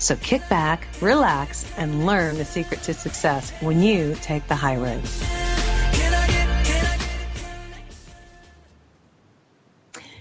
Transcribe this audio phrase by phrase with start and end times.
[0.00, 4.76] So kick back, relax, and learn the secret to success when you take the high
[4.76, 5.02] road.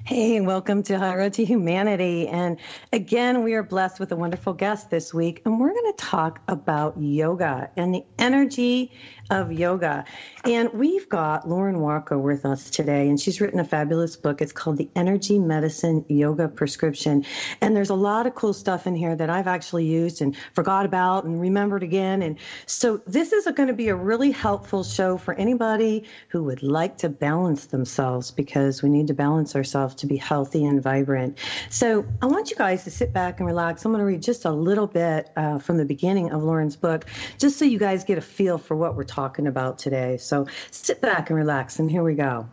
[0.04, 2.28] Hey, welcome to High Road to Humanity.
[2.28, 2.58] And
[2.92, 6.42] again, we are blessed with a wonderful guest this week, and we're going to talk
[6.50, 8.92] about yoga and the energy
[9.30, 10.06] of yoga.
[10.44, 14.42] And we've got Lauren Walker with us today, and she's written a fabulous book.
[14.42, 17.26] It's called The Energy Medicine Yoga Prescription.
[17.62, 20.86] And there's a lot of cool stuff in here that I've actually used and forgot
[20.86, 22.22] about and remembered again.
[22.24, 26.64] And so this is going to be a really helpful show for anybody who would
[26.64, 31.38] like to balance themselves because we need to balance ourselves to be healthy and vibrant.
[31.70, 33.86] So I want you guys to sit back and relax.
[33.86, 37.06] I'm going to read just a little bit uh, from the beginning of Lauren's book,
[37.38, 40.16] just so you guys get a feel for what we're talking talking about today.
[40.16, 42.48] So sit back and relax, and here we go.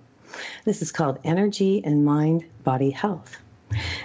[0.65, 3.41] This is called Energy and Mind Body Health.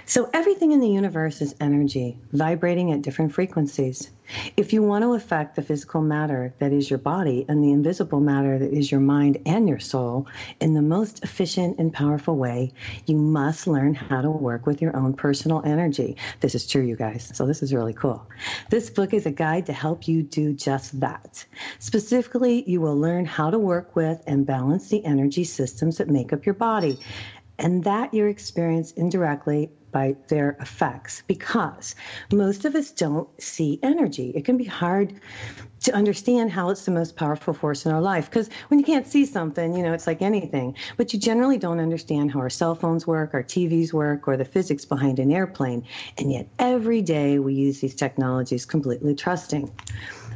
[0.04, 4.10] So, everything in the universe is energy, vibrating at different frequencies.
[4.56, 8.20] If you want to affect the physical matter that is your body and the invisible
[8.20, 10.26] matter that is your mind and your soul
[10.60, 12.72] in the most efficient and powerful way,
[13.06, 16.16] you must learn how to work with your own personal energy.
[16.40, 17.30] This is true, you guys.
[17.34, 18.26] So, this is really cool.
[18.70, 21.44] This book is a guide to help you do just that.
[21.78, 26.32] Specifically, you will learn how to work with and balance the energy systems that make
[26.32, 26.98] up your body
[27.58, 31.94] and that you experience indirectly by their effects because
[32.32, 34.32] most of us don't see energy.
[34.34, 35.20] It can be hard
[35.82, 39.06] to understand how it's the most powerful force in our life because when you can't
[39.06, 42.74] see something, you know, it's like anything, but you generally don't understand how our cell
[42.74, 45.84] phones work, our TVs work, or the physics behind an airplane.
[46.18, 49.70] And yet every day we use these technologies completely trusting.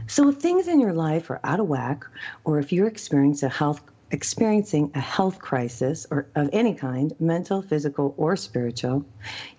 [0.08, 2.04] So if things in your life are out of whack,
[2.44, 3.80] or if you're experiencing a health
[4.10, 9.04] experiencing a health crisis or of any kind, mental, physical, or spiritual,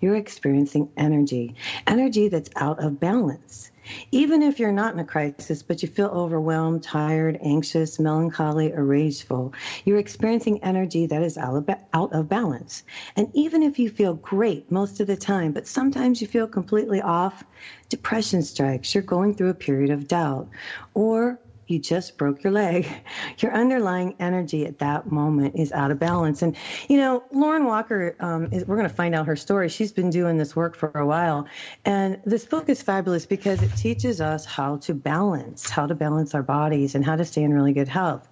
[0.00, 1.54] you're experiencing energy,
[1.86, 3.70] energy that's out of balance.
[4.12, 8.84] Even if you're not in a crisis, but you feel overwhelmed, tired, anxious, melancholy, or
[8.84, 9.52] rageful,
[9.84, 12.82] you're experiencing energy that is out of balance.
[13.16, 17.00] And even if you feel great most of the time, but sometimes you feel completely
[17.00, 17.44] off,
[17.88, 20.48] depression strikes, you're going through a period of doubt.
[20.92, 22.88] Or you just broke your leg.
[23.38, 26.42] Your underlying energy at that moment is out of balance.
[26.42, 26.56] And,
[26.88, 29.68] you know, Lauren Walker, um, is, we're going to find out her story.
[29.68, 31.46] She's been doing this work for a while.
[31.84, 36.34] And this book is fabulous because it teaches us how to balance, how to balance
[36.34, 38.26] our bodies and how to stay in really good health.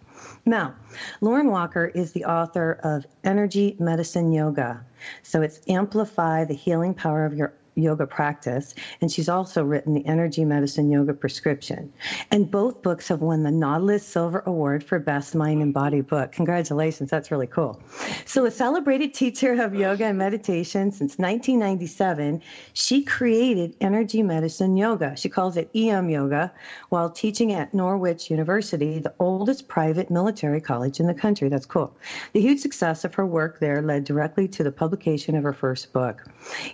[0.45, 0.75] Now,
[1.21, 4.85] Lauren Walker is the author of Energy Medicine Yoga.
[5.23, 10.05] So it's amplify the healing power of your yoga practice, and she's also written the
[10.07, 11.93] Energy Medicine Yoga Prescription.
[12.31, 16.33] And both books have won the Nautilus Silver Award for Best Mind and Body Book.
[16.33, 17.81] Congratulations, that's really cool.
[18.25, 22.43] So, a celebrated teacher of yoga and meditation since 1997,
[22.73, 25.15] she created Energy Medicine Yoga.
[25.17, 26.53] She calls it EM Yoga
[26.89, 31.49] while teaching at Norwich University, the oldest private military college in the country.
[31.49, 31.95] That's cool.
[32.33, 35.93] The huge success of her work there led directly to the publication of her first
[35.93, 36.25] book.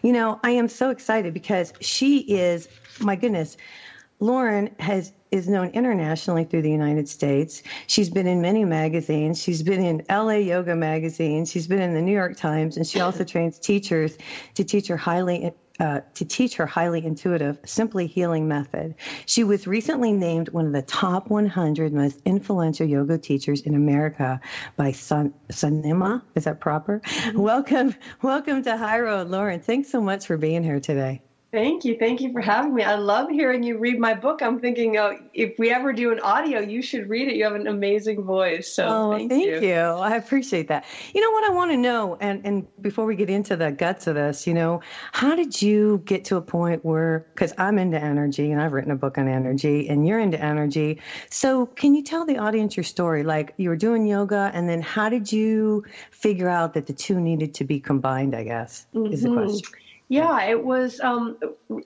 [0.02, 2.69] You know, I am so excited because she is,
[3.00, 3.56] my goodness,
[4.20, 7.62] Lauren has is known internationally through the United States.
[7.86, 9.42] She's been in many magazines.
[9.42, 11.47] She's been in LA Yoga magazine.
[11.47, 14.19] She's been in the New York Times, and she also trains teachers
[14.54, 18.94] to teach her highly uh, to teach her highly intuitive Simply Healing method.
[19.26, 24.40] She was recently named one of the top 100 most influential yoga teachers in America
[24.76, 26.22] by Sun, Sonima.
[26.34, 27.00] Is that proper?
[27.00, 27.38] Mm-hmm.
[27.38, 29.60] Welcome, welcome to High Road, Lauren.
[29.60, 31.22] Thanks so much for being here today.
[31.52, 31.98] Thank you.
[31.98, 32.82] Thank you for having me.
[32.82, 34.40] I love hearing you read my book.
[34.40, 37.36] I'm thinking, oh, if we ever do an audio, you should read it.
[37.36, 38.72] You have an amazing voice.
[38.72, 39.60] So oh, thank, thank you.
[39.60, 39.76] you.
[39.76, 40.87] I appreciate that.
[41.14, 44.06] You know what I want to know, and, and before we get into the guts
[44.06, 44.81] of this, you know,
[45.12, 48.90] how did you get to a point where, because I'm into energy and I've written
[48.90, 51.02] a book on energy and you're into energy.
[51.28, 53.25] So can you tell the audience your story?
[53.25, 57.20] Like you were doing yoga and then how did you figure out that the two
[57.20, 59.12] needed to be combined, I guess, mm-hmm.
[59.12, 59.44] is the mm-hmm.
[59.44, 59.81] question.
[60.12, 61.00] Yeah, it was.
[61.00, 61.38] Um,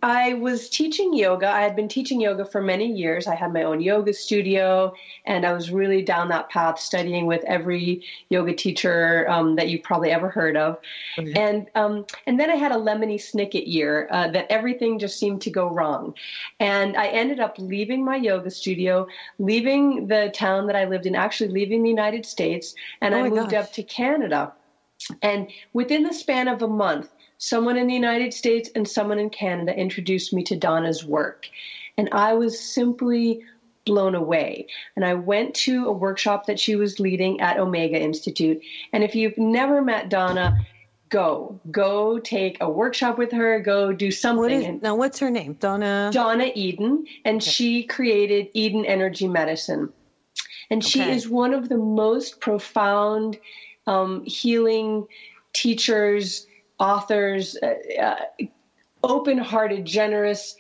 [0.03, 1.49] I was teaching yoga.
[1.49, 3.29] I had been teaching yoga for many years.
[3.29, 4.93] I had my own yoga studio,
[5.27, 9.85] and I was really down that path, studying with every yoga teacher um, that you've
[9.85, 10.79] probably ever heard of.
[11.17, 11.39] Mm-hmm.
[11.39, 15.41] And um, and then I had a Lemony Snicket year uh, that everything just seemed
[15.43, 16.13] to go wrong,
[16.59, 19.07] and I ended up leaving my yoga studio,
[19.39, 23.29] leaving the town that I lived in, actually leaving the United States, and oh I
[23.29, 23.67] moved gosh.
[23.67, 24.53] up to Canada.
[25.23, 29.31] And within the span of a month, someone in the United States and someone in
[29.31, 31.47] Canada introduced me to Donna's work.
[31.99, 33.43] And I was simply
[33.85, 34.67] blown away.
[34.97, 38.61] And I went to a workshop that she was leading at Omega Institute.
[38.93, 40.59] And if you've never met Donna,
[41.09, 45.31] go go take a workshop with her go do something what is, now what's her
[45.31, 47.49] name donna Donna Eden and okay.
[47.49, 49.93] she created eden energy medicine
[50.71, 51.15] and she okay.
[51.15, 53.39] is one of the most profound
[53.87, 55.07] um, healing
[55.53, 56.47] teachers
[56.79, 58.47] authors, uh, uh,
[59.03, 60.57] open hearted, generous,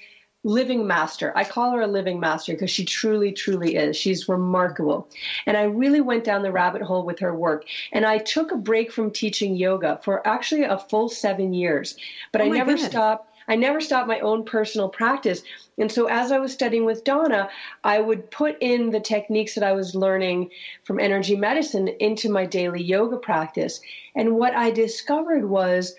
[0.47, 1.33] living master.
[1.35, 3.97] I call her a living master because she truly, truly is.
[3.97, 5.09] She's remarkable.
[5.45, 7.65] And I really went down the rabbit hole with her work.
[7.93, 11.97] And I took a break from teaching yoga for actually a full seven years.
[12.31, 13.26] But oh I never stopped.
[13.49, 15.43] I never stopped my own personal practice.
[15.79, 17.49] And so as I was studying with Donna,
[17.85, 20.51] I would put in the techniques that I was learning
[20.85, 23.81] from energy medicine into my daily yoga practice.
[24.15, 25.95] And what I discovered was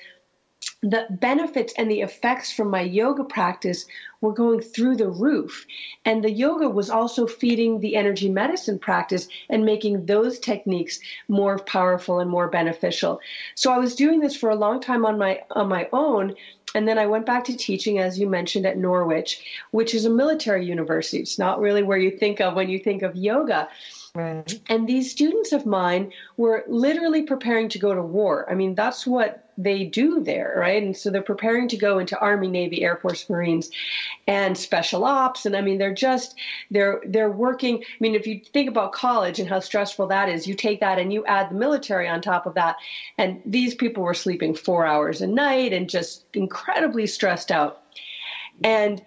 [0.83, 3.85] the benefits and the effects from my yoga practice
[4.21, 5.65] were going through the roof.
[6.05, 11.59] And the yoga was also feeding the energy medicine practice and making those techniques more
[11.59, 13.19] powerful and more beneficial.
[13.55, 16.35] So I was doing this for a long time on my on my own.
[16.77, 19.41] And then I went back to teaching, as you mentioned, at Norwich,
[19.71, 21.17] which is a military university.
[21.17, 23.67] It's not really where you think of when you think of yoga.
[24.17, 24.59] Right.
[24.67, 28.49] And these students of mine were literally preparing to go to war.
[28.49, 30.81] I mean, that's what they do there, right?
[30.81, 33.69] And so they're preparing to go into Army, Navy, Air Force, Marines,
[34.25, 35.45] and special ops.
[35.45, 36.33] And I mean, they're just
[36.71, 37.75] they're they're working.
[37.83, 40.97] I mean, if you think about college and how stressful that is, you take that
[40.97, 42.77] and you add the military on top of that.
[43.19, 47.83] And these people were sleeping four hours a night and just incredibly stressed out.
[48.63, 48.99] And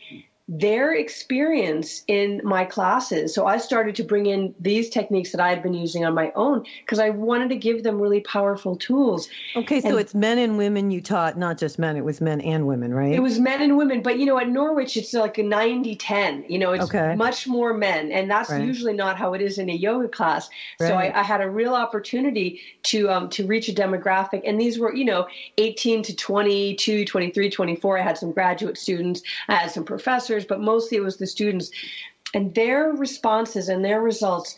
[0.53, 3.33] their experience in my classes.
[3.33, 6.33] So I started to bring in these techniques that I had been using on my
[6.35, 9.29] own because I wanted to give them really powerful tools.
[9.55, 12.41] Okay, so and it's men and women you taught, not just men, it was men
[12.41, 13.13] and women, right?
[13.13, 16.51] It was men and women, but you know, at Norwich it's like a 90-10.
[16.51, 17.15] You know, it's okay.
[17.15, 18.65] much more men, and that's right.
[18.65, 20.51] usually not how it is in a yoga class.
[20.81, 20.89] Right.
[20.89, 24.81] So I, I, had a real opportunity to um, to reach a demographic, and these
[24.81, 27.99] were, you know, 18 to 22, 23, 24.
[27.99, 31.71] I had some graduate students, I had some professors but mostly it was the students.
[32.35, 34.57] And their responses and their results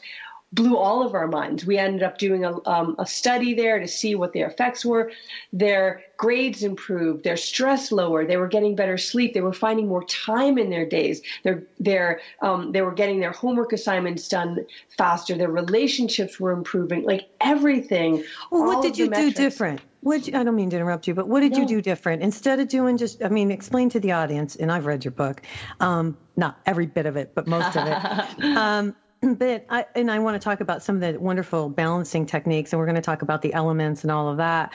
[0.53, 1.65] blew all of our minds.
[1.65, 5.11] We ended up doing a, um, a study there to see what their effects were.
[5.53, 10.05] Their grades improved, their stress lower, they were getting better sleep, they were finding more
[10.05, 11.23] time in their days.
[11.43, 17.05] They're, they're, um, they were getting their homework assignments done faster, their relationships were improving,
[17.05, 18.23] like everything.
[18.51, 19.81] Well, what did you do different?
[20.03, 21.61] What I don't mean to interrupt you, but what did no.
[21.61, 23.23] you do different instead of doing just?
[23.23, 24.57] I mean, explain to the audience.
[24.57, 25.43] And I've read your book,
[25.79, 28.45] um, not every bit of it, but most of it.
[28.57, 32.73] um, but I and I want to talk about some of the wonderful balancing techniques,
[32.73, 34.73] and we're going to talk about the elements and all of that.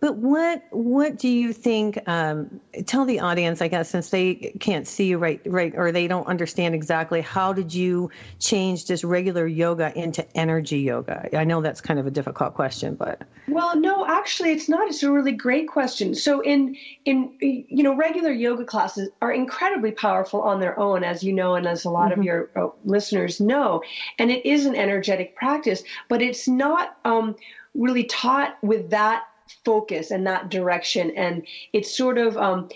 [0.00, 1.98] But what what do you think?
[2.06, 6.06] Um, tell the audience, I guess, since they can't see you right, right, or they
[6.06, 7.20] don't understand exactly.
[7.20, 11.36] How did you change just regular yoga into energy yoga?
[11.36, 14.86] I know that's kind of a difficult question, but well, no, actually, it's not.
[14.86, 16.14] It's a really great question.
[16.14, 21.24] So, in in you know, regular yoga classes are incredibly powerful on their own, as
[21.24, 22.20] you know, and as a lot mm-hmm.
[22.20, 23.82] of your uh, listeners know,
[24.18, 27.34] and it is an energetic practice, but it's not um,
[27.74, 29.24] really taught with that
[29.68, 31.10] focus and that direction.
[31.10, 32.70] And it's sort of um,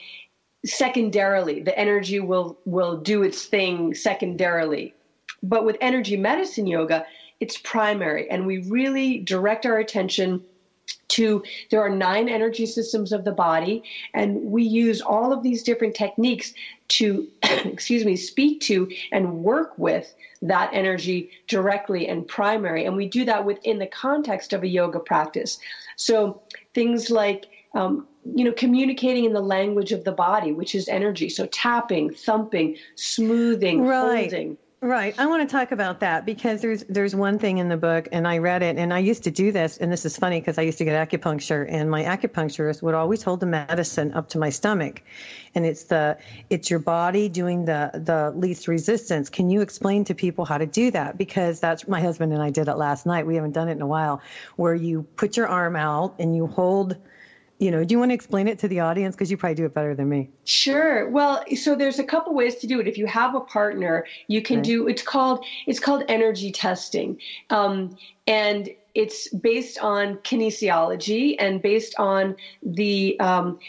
[0.62, 4.94] secondarily, the energy will will do its thing secondarily.
[5.42, 7.06] But with energy medicine yoga,
[7.40, 10.44] it's primary, and we really direct our attention
[11.12, 13.82] to there are nine energy systems of the body
[14.14, 16.52] and we use all of these different techniques
[16.88, 22.84] to excuse me speak to and work with that energy directly and primary.
[22.84, 25.58] And we do that within the context of a yoga practice.
[25.96, 26.42] So
[26.74, 31.28] things like um, you know communicating in the language of the body which is energy.
[31.28, 34.30] So tapping thumping smoothing right.
[34.30, 35.14] holding Right.
[35.16, 38.26] I want to talk about that because there's there's one thing in the book and
[38.26, 40.62] I read it and I used to do this and this is funny because I
[40.62, 44.50] used to get acupuncture and my acupuncturist would always hold the medicine up to my
[44.50, 45.00] stomach
[45.54, 46.18] and it's the
[46.50, 49.30] it's your body doing the the least resistance.
[49.30, 52.50] Can you explain to people how to do that because that's my husband and I
[52.50, 53.24] did it last night.
[53.24, 54.20] We haven't done it in a while
[54.56, 56.96] where you put your arm out and you hold
[57.62, 59.14] you know, do you want to explain it to the audience?
[59.14, 60.28] Because you probably do it better than me.
[60.44, 61.08] Sure.
[61.10, 62.88] Well, so there's a couple ways to do it.
[62.88, 67.18] If you have a partner, you can do it's called it's called energy testing,
[67.50, 73.60] um, and it's based on kinesiology and based on the um,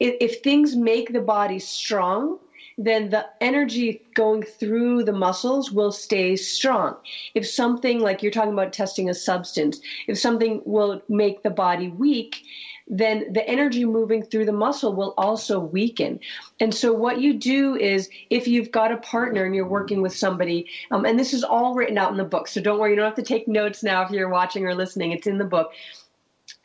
[0.00, 2.38] if, if things make the body strong
[2.78, 6.96] then the energy going through the muscles will stay strong.
[7.34, 11.88] If something like you're talking about testing a substance, if something will make the body
[11.88, 12.42] weak,
[12.86, 16.20] then the energy moving through the muscle will also weaken.
[16.60, 20.14] And so, what you do is if you've got a partner and you're working with
[20.14, 22.96] somebody, um, and this is all written out in the book, so don't worry, you
[22.96, 25.72] don't have to take notes now if you're watching or listening, it's in the book.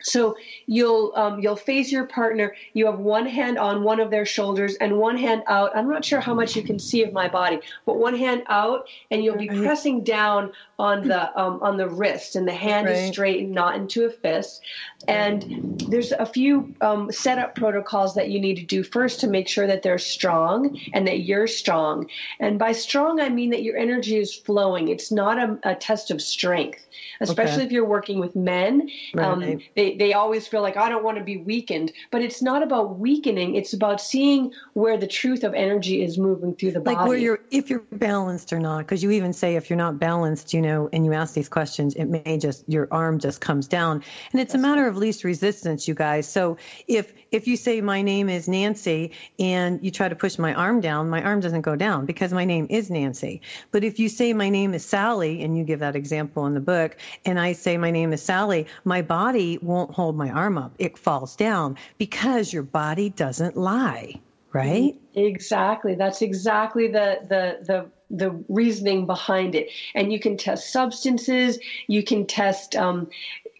[0.02, 0.36] So
[0.66, 2.54] you'll um, you'll face your partner.
[2.72, 5.76] You have one hand on one of their shoulders and one hand out.
[5.76, 8.88] I'm not sure how much you can see of my body, but one hand out,
[9.10, 12.96] and you'll be pressing down on the um, on the wrist, and the hand right.
[12.96, 14.62] is straight, not into a fist.
[15.06, 19.48] And there's a few um, setup protocols that you need to do first to make
[19.48, 22.08] sure that they're strong and that you're strong.
[22.38, 24.88] And by strong, I mean that your energy is flowing.
[24.88, 26.86] It's not a, a test of strength,
[27.20, 27.64] especially okay.
[27.66, 28.90] if you're working with men.
[29.14, 29.26] Right.
[29.26, 32.62] Um, they they always feel like I don't want to be weakened, but it's not
[32.62, 33.54] about weakening.
[33.54, 36.96] It's about seeing where the truth of energy is moving through the body.
[36.96, 38.78] Like where you're if you're balanced or not.
[38.78, 41.48] Because you even say if you're not balanced, you know know, and you ask these
[41.48, 45.24] questions, it may just your arm just comes down, and it's a matter of least
[45.24, 46.28] resistance, you guys.
[46.28, 50.54] So if if you say my name is Nancy and you try to push my
[50.54, 53.42] arm down, my arm doesn't go down because my name is Nancy.
[53.70, 56.60] But if you say my name is Sally and you give that example in the
[56.60, 60.74] book, and I say my name is Sally, my body won't hold my arm up;
[60.78, 64.20] it falls down because your body doesn't lie
[64.52, 64.94] right?
[65.14, 65.94] Exactly.
[65.94, 69.70] That's exactly the the the the reasoning behind it.
[69.94, 72.76] And you can test substances, you can test.
[72.76, 73.08] Um,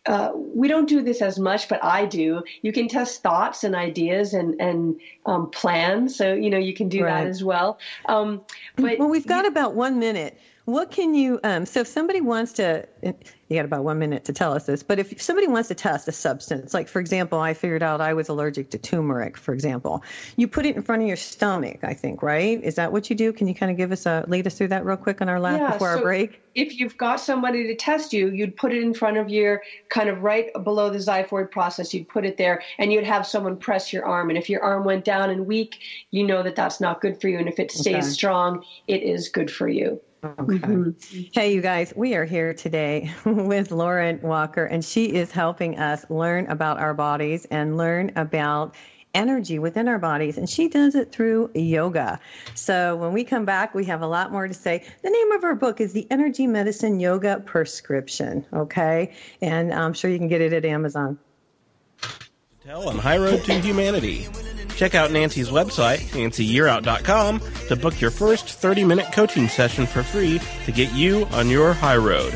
[0.06, 2.42] uh, we don't do this as much, but I do.
[2.62, 6.16] You can test thoughts and ideas and and um, plans.
[6.16, 7.24] So you know you can do right.
[7.24, 7.78] that as well.
[8.06, 8.40] Um,
[8.76, 10.38] but well, we've got you, about one minute.
[10.70, 11.40] What can you?
[11.42, 13.14] Um, so if somebody wants to, you
[13.50, 14.84] got about one minute to tell us this.
[14.84, 18.14] But if somebody wants to test a substance, like for example, I figured out I
[18.14, 20.04] was allergic to turmeric, for example,
[20.36, 21.80] you put it in front of your stomach.
[21.82, 22.62] I think, right?
[22.62, 23.32] Is that what you do?
[23.32, 25.40] Can you kind of give us a lead us through that real quick on our
[25.40, 26.40] last yeah, before so our break?
[26.54, 30.08] If you've got somebody to test you, you'd put it in front of your kind
[30.08, 31.92] of right below the xiphoid process.
[31.92, 34.30] You'd put it there, and you'd have someone press your arm.
[34.30, 35.80] And if your arm went down and weak,
[36.12, 37.38] you know that that's not good for you.
[37.38, 38.02] And if it stays okay.
[38.02, 40.00] strong, it is good for you.
[40.22, 40.58] Okay.
[40.58, 41.20] Mm-hmm.
[41.32, 46.04] Hey, you guys, we are here today with Lauren Walker, and she is helping us
[46.10, 48.74] learn about our bodies and learn about
[49.14, 50.36] energy within our bodies.
[50.36, 52.20] And she does it through yoga.
[52.54, 54.84] So when we come back, we have a lot more to say.
[55.02, 58.44] The name of her book is The Energy Medicine Yoga Prescription.
[58.52, 59.14] Okay.
[59.40, 61.18] And I'm sure you can get it at Amazon.
[62.70, 64.28] Tell on High Road to Humanity.
[64.76, 70.40] Check out Nancy's website, nancyyearout.com, to book your first 30 minute coaching session for free
[70.66, 72.32] to get you on your high road.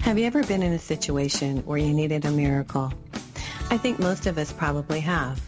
[0.00, 2.92] Have you ever been in a situation where you needed a miracle?
[3.70, 5.40] I think most of us probably have.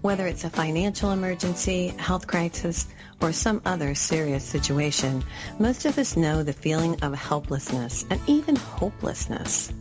[0.00, 2.88] Whether it's a financial emergency, health crisis,
[3.22, 5.22] or some other serious situation,
[5.58, 9.72] most of us know the feeling of helplessness and even hopelessness.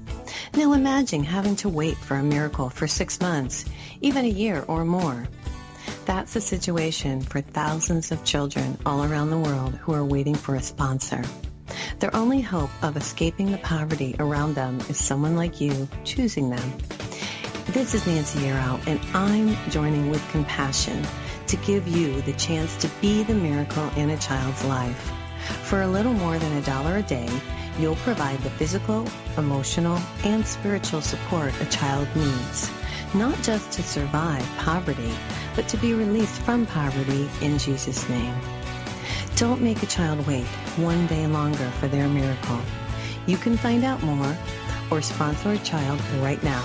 [0.54, 3.66] Now imagine having to wait for a miracle for six months,
[4.02, 5.28] even a year or more.
[6.06, 10.56] That's the situation for thousands of children all around the world who are waiting for
[10.56, 11.24] a sponsor.
[12.00, 16.74] Their only hope of escaping the poverty around them is someone like you choosing them.
[17.68, 21.06] This is Nancy Yearout, and I'm joining with compassion
[21.52, 25.12] to give you the chance to be the miracle in a child's life.
[25.64, 27.28] For a little more than a dollar a day,
[27.78, 29.06] you'll provide the physical,
[29.38, 32.72] emotional, and spiritual support a child needs,
[33.14, 35.14] not just to survive poverty,
[35.54, 38.36] but to be released from poverty in Jesus' name.
[39.36, 42.62] Don't make a child wait one day longer for their miracle.
[43.26, 44.38] You can find out more
[44.90, 46.64] or sponsor a child right now.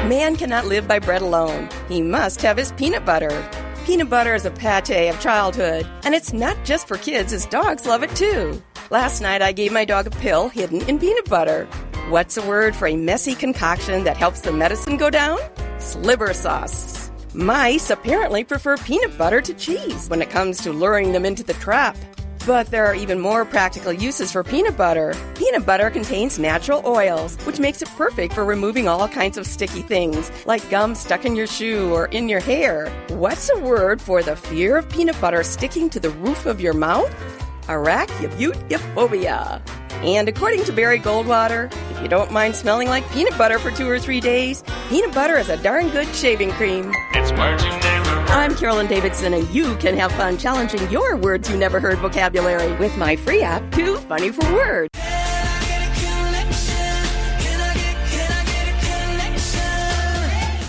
[0.09, 1.69] Man cannot live by bread alone.
[1.89, 3.49] He must have his peanut butter.
[3.85, 7.85] Peanut butter is a pate of childhood, and it's not just for kids, as dogs
[7.85, 8.61] love it too.
[8.89, 11.65] Last night I gave my dog a pill hidden in peanut butter.
[12.09, 15.39] What's a word for a messy concoction that helps the medicine go down?
[15.79, 17.09] Sliver sauce.
[17.33, 21.53] Mice apparently prefer peanut butter to cheese when it comes to luring them into the
[21.53, 21.95] trap.
[22.45, 25.15] But there are even more practical uses for peanut butter.
[25.35, 29.81] Peanut butter contains natural oils, which makes it perfect for removing all kinds of sticky
[29.81, 32.91] things, like gum stuck in your shoe or in your hair.
[33.11, 36.73] What's a word for the fear of peanut butter sticking to the roof of your
[36.73, 37.09] mouth?
[37.67, 39.61] Arachibutyrophobia.
[40.03, 43.89] And according to Barry Goldwater, if you don't mind smelling like peanut butter for two
[43.89, 46.91] or three days, peanut butter is a darn good shaving cream.
[47.13, 48.29] It's words you never heard.
[48.29, 52.73] I'm Carolyn Davidson, and you can have fun challenging your words you never heard vocabulary
[52.77, 54.89] with my free app, Too Funny for Words.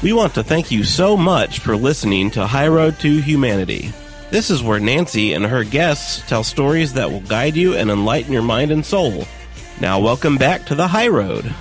[0.05, 3.91] We want to thank you so much for listening to High Road to Humanity.
[4.35, 8.33] This is where Nancy and her guests tell stories that will guide you and enlighten
[8.33, 9.29] your mind and soul.
[9.81, 11.55] Now, welcome back to the High Road.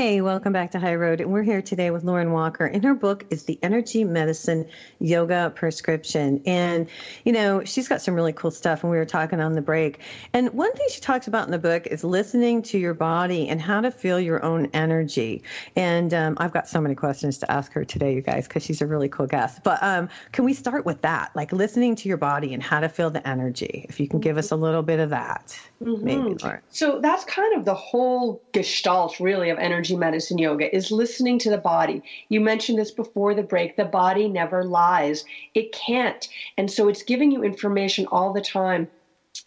[0.00, 1.20] Hey, welcome back to High Road.
[1.20, 2.64] And we're here today with Lauren Walker.
[2.64, 4.66] And her book is The Energy Medicine
[4.98, 6.40] Yoga Prescription.
[6.46, 6.88] And,
[7.26, 8.82] you know, she's got some really cool stuff.
[8.82, 10.00] And we were talking on the break.
[10.32, 13.60] And one thing she talks about in the book is listening to your body and
[13.60, 15.42] how to feel your own energy.
[15.76, 18.80] And um, I've got so many questions to ask her today, you guys, because she's
[18.80, 19.62] a really cool guest.
[19.62, 21.30] But um, can we start with that?
[21.36, 23.84] Like listening to your body and how to feel the energy?
[23.90, 26.04] If you can give us a little bit of that, mm-hmm.
[26.04, 26.36] maybe.
[26.70, 31.38] So that's kind of the whole gestalt, really, of energy energy medicine yoga is listening
[31.38, 32.02] to the body.
[32.28, 33.76] You mentioned this before the break.
[33.76, 36.28] The body never lies, it can't.
[36.58, 38.88] And so it's giving you information all the time.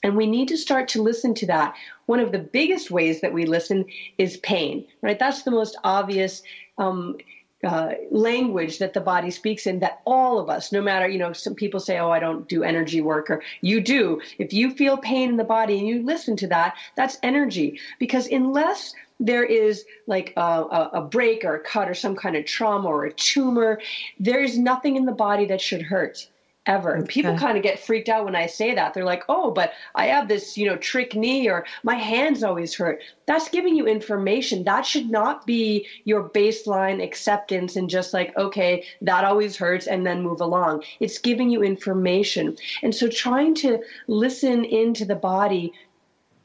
[0.04, 1.76] And we need to start to listen to that.
[2.08, 3.86] One of the biggest ways that we listen
[4.18, 5.20] is pain, right?
[5.20, 6.42] That's the most obvious.
[6.78, 7.18] Um,
[7.64, 11.34] uh, language that the body speaks in that all of us, no matter, you know,
[11.34, 14.22] some people say, oh, I don't do energy work, or you do.
[14.38, 17.80] If you feel pain in the body and you listen to that, that's energy.
[18.00, 22.46] Because unless there is like a, a, break or a cut or some kind of
[22.46, 23.80] trauma or a tumor,
[24.20, 26.28] there is nothing in the body that should hurt
[26.66, 26.94] ever.
[26.94, 28.94] And people kind of get freaked out when I say that.
[28.94, 32.74] They're like, "Oh, but I have this, you know, trick knee or my hands always
[32.76, 34.64] hurt." That's giving you information.
[34.64, 40.06] That should not be your baseline acceptance and just like, "Okay, that always hurts," and
[40.06, 40.84] then move along.
[41.00, 42.56] It's giving you information.
[42.82, 45.74] And so trying to listen into the body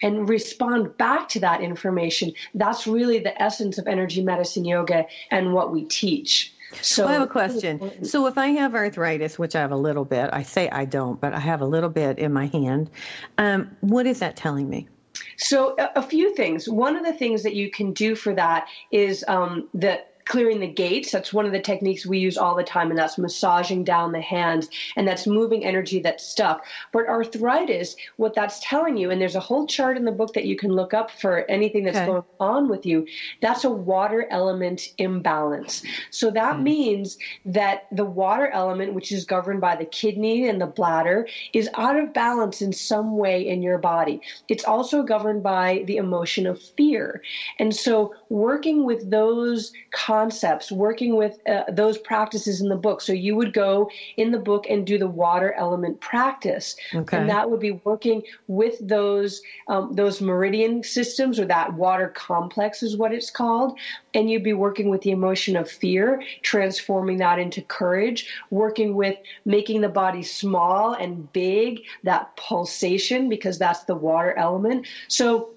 [0.02, 5.52] and respond back to that information, that's really the essence of energy medicine yoga and
[5.54, 6.52] what we teach.
[6.82, 8.04] So well, I have a question.
[8.04, 11.20] So if I have arthritis, which I have a little bit, I say I don't,
[11.20, 12.90] but I have a little bit in my hand,
[13.38, 14.88] um, what is that telling me?
[15.36, 16.68] So a, a, few things.
[16.68, 20.66] One of the things that you can do for that is um, that clearing the
[20.68, 21.10] gates.
[21.10, 24.20] That's one of the techniques we use all the time, and that's massaging down the
[24.20, 26.64] hands, and that's moving energy that's stuck.
[26.92, 30.44] But arthritis, what that's telling you, and there's a whole chart in the book that
[30.44, 32.06] you can look up for anything that's okay.
[32.06, 33.06] going on with you,
[33.40, 35.82] that's a water element imbalance.
[36.10, 36.62] So that mm.
[36.62, 41.68] means that the water element, which is governed by the kidney and the bladder, is
[41.74, 44.20] out of balance in some way in your body.
[44.48, 47.22] It's also governed by the emotion of fear.
[47.58, 49.72] And so working with those
[50.18, 53.00] concepts, working with uh, those practices in the book.
[53.00, 57.16] So you would go in the book and do the water element practice, okay.
[57.16, 62.82] and that would be working with those um, those meridian systems or that water complex
[62.82, 63.78] is what it's called,
[64.14, 69.16] and you'd be working with the emotion of fear, transforming that into courage, working with
[69.44, 74.86] making the body small and big, that pulsation because that's the water element.
[75.08, 75.50] So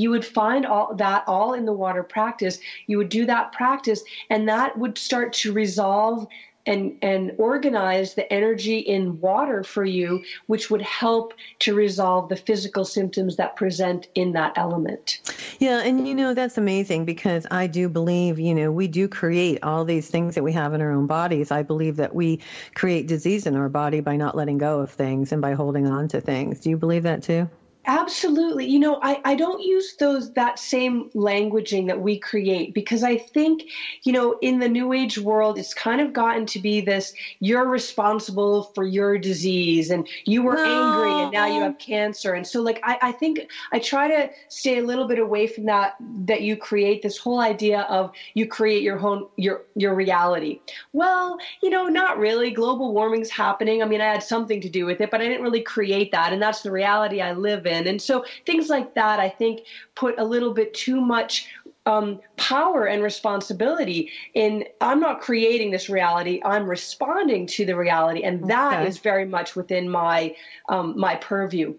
[0.00, 2.58] you would find all that all in the water practice.
[2.86, 6.26] You would do that practice and that would start to resolve
[6.66, 12.36] and and organize the energy in water for you which would help to resolve the
[12.36, 15.20] physical symptoms that present in that element.
[15.58, 19.58] Yeah and you know that's amazing because i do believe you know we do create
[19.62, 21.50] all these things that we have in our own bodies.
[21.50, 22.40] I believe that we
[22.74, 26.08] create disease in our body by not letting go of things and by holding on
[26.08, 26.60] to things.
[26.60, 27.48] Do you believe that too
[27.88, 28.66] Absolutely.
[28.66, 33.16] You know, I, I don't use those that same languaging that we create because I
[33.16, 33.62] think,
[34.02, 37.68] you know, in the new age world, it's kind of gotten to be this you're
[37.68, 40.64] responsible for your disease and you were no.
[40.64, 42.34] angry and now you have um cancer.
[42.34, 45.66] And so like I, I think I try to stay a little bit away from
[45.66, 45.94] that
[46.24, 50.60] that you create this whole idea of you create your own your your reality.
[50.92, 52.50] Well, you know, not really.
[52.50, 53.80] Global warming's happening.
[53.80, 56.32] I mean, I had something to do with it, but I didn't really create that.
[56.32, 57.75] And that's the reality I live in.
[57.84, 59.62] And so things like that, I think,
[59.94, 61.48] put a little bit too much
[61.86, 66.40] um, power and responsibility in I'm not creating this reality.
[66.44, 68.88] I'm responding to the reality, and that okay.
[68.88, 70.34] is very much within my
[70.68, 71.74] um, my purview.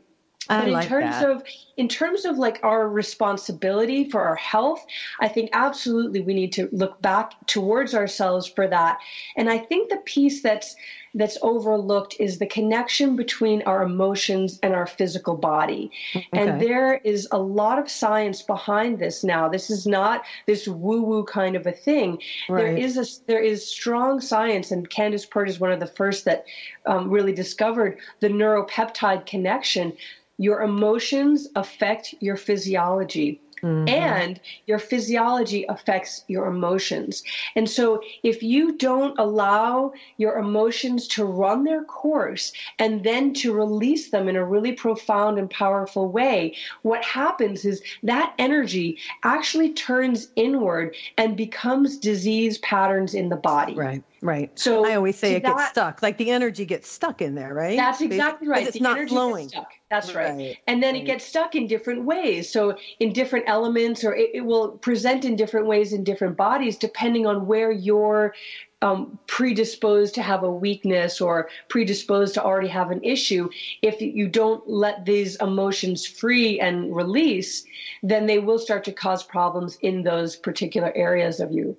[0.49, 1.29] I but in like terms that.
[1.29, 1.43] of
[1.75, 4.85] in terms of like our responsibility for our health,
[5.19, 8.99] I think absolutely we need to look back towards ourselves for that.
[9.35, 10.75] And I think the piece that's
[11.17, 15.91] that's overlooked is the connection between our emotions and our physical body.
[16.15, 16.27] Okay.
[16.31, 19.49] And there is a lot of science behind this now.
[19.49, 22.21] This is not this woo-woo kind of a thing.
[22.47, 22.61] Right.
[22.61, 26.23] There is a there is strong science, and Candace Pert is one of the first
[26.25, 26.45] that
[26.85, 29.93] um, really discovered the neuropeptide connection.
[30.37, 33.41] Your emotions affect your physiology.
[33.63, 33.89] Mm-hmm.
[33.89, 37.23] And your physiology affects your emotions.
[37.55, 43.53] And so, if you don't allow your emotions to run their course and then to
[43.53, 49.73] release them in a really profound and powerful way, what happens is that energy actually
[49.73, 53.75] turns inward and becomes disease patterns in the body.
[53.75, 54.03] Right.
[54.21, 54.57] Right.
[54.57, 56.01] So I always say it that, gets stuck.
[56.01, 57.77] Like the energy gets stuck in there, right?
[57.77, 58.65] That's exactly right.
[58.65, 59.51] It's the not flowing.
[59.89, 60.35] That's right.
[60.35, 60.57] right.
[60.67, 61.03] And then right.
[61.03, 62.51] it gets stuck in different ways.
[62.51, 66.77] So in different elements, or it, it, will present in different ways in different bodies,
[66.77, 68.33] depending on where you're
[68.81, 73.49] um, predisposed to have a weakness or predisposed to already have an issue.
[73.81, 77.65] If you don't let these emotions free and release,
[78.03, 81.77] then they will start to cause problems in those particular areas of you.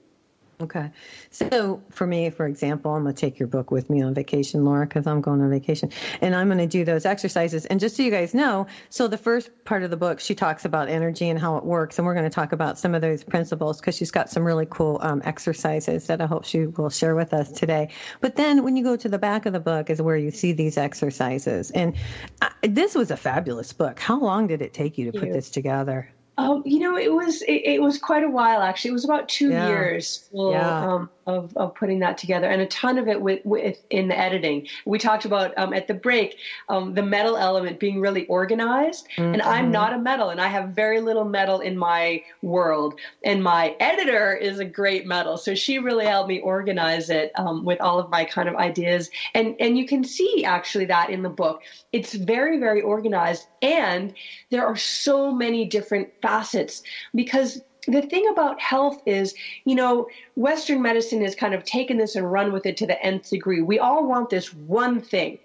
[0.60, 0.90] Okay.
[1.30, 4.64] So for me, for example, I'm going to take your book with me on vacation,
[4.64, 5.92] Laura, because I'm going on vacation.
[6.20, 7.64] And I'm going to do those exercises.
[7.66, 10.64] And just so you guys know, so the first part of the book, she talks
[10.64, 11.98] about energy and how it works.
[11.98, 14.66] And we're going to talk about some of those principles because she's got some really
[14.68, 17.90] cool um, exercises that I hope she will share with us today.
[18.20, 20.52] But then when you go to the back of the book is where you see
[20.54, 21.70] these exercises.
[21.70, 21.94] And
[22.42, 24.00] I, this was a fabulous book.
[24.00, 26.10] How long did it take you to put this together?
[26.38, 28.90] Um, you know, it was it, it, was quite a while actually.
[28.90, 29.68] It was about two yeah.
[29.68, 30.94] years full, yeah.
[30.94, 34.18] um, of of putting that together, and a ton of it with, with in the
[34.18, 34.66] editing.
[34.86, 36.38] We talked about um, at the break
[36.68, 39.34] um, the metal element being really organized, mm-hmm.
[39.34, 42.98] and I'm not a metal, and I have very little metal in my world.
[43.24, 47.64] And my editor is a great metal, so she really helped me organize it um,
[47.64, 51.22] with all of my kind of ideas, and and you can see actually that in
[51.22, 51.60] the book.
[51.92, 54.14] It's very very organized, and
[54.50, 56.82] there are so many different facets
[57.14, 62.16] because the thing about health is, you know, Western medicine has kind of taken this
[62.16, 63.62] and run with it to the nth degree.
[63.62, 65.38] We all want this one thing.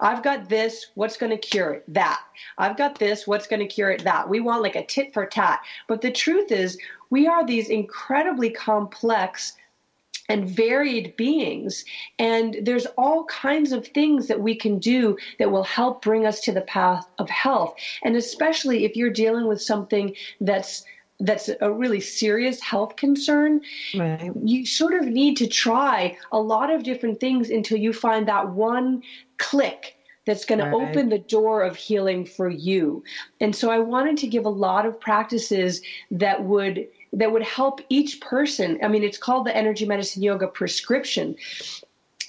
[0.00, 1.84] I've got this, what's going to cure it?
[1.88, 2.20] That.
[2.56, 4.02] I've got this, what's going to cure it?
[4.04, 4.28] That.
[4.28, 5.60] We want like a tit for tat.
[5.88, 6.78] But the truth is,
[7.10, 9.52] we are these incredibly complex
[10.30, 11.84] and varied beings.
[12.18, 16.40] And there's all kinds of things that we can do that will help bring us
[16.42, 17.74] to the path of health.
[18.04, 20.84] And especially if you're dealing with something that's
[21.20, 23.60] that's a really serious health concern,
[23.94, 24.32] right.
[24.42, 28.50] you sort of need to try a lot of different things until you find that
[28.50, 29.02] one
[29.38, 30.70] click that's going right.
[30.70, 33.02] to open the door of healing for you.
[33.40, 35.80] And so I wanted to give a lot of practices
[36.10, 38.78] that would that would help each person.
[38.84, 41.34] I mean, it's called the Energy Medicine Yoga prescription.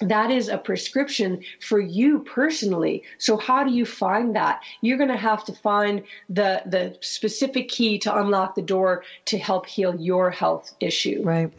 [0.08, 3.02] That is a prescription for you personally.
[3.18, 4.62] So how do you find that?
[4.80, 9.38] You're going to have to find the the specific key to unlock the door to
[9.38, 11.22] help heal your health issue.
[11.24, 11.52] Right.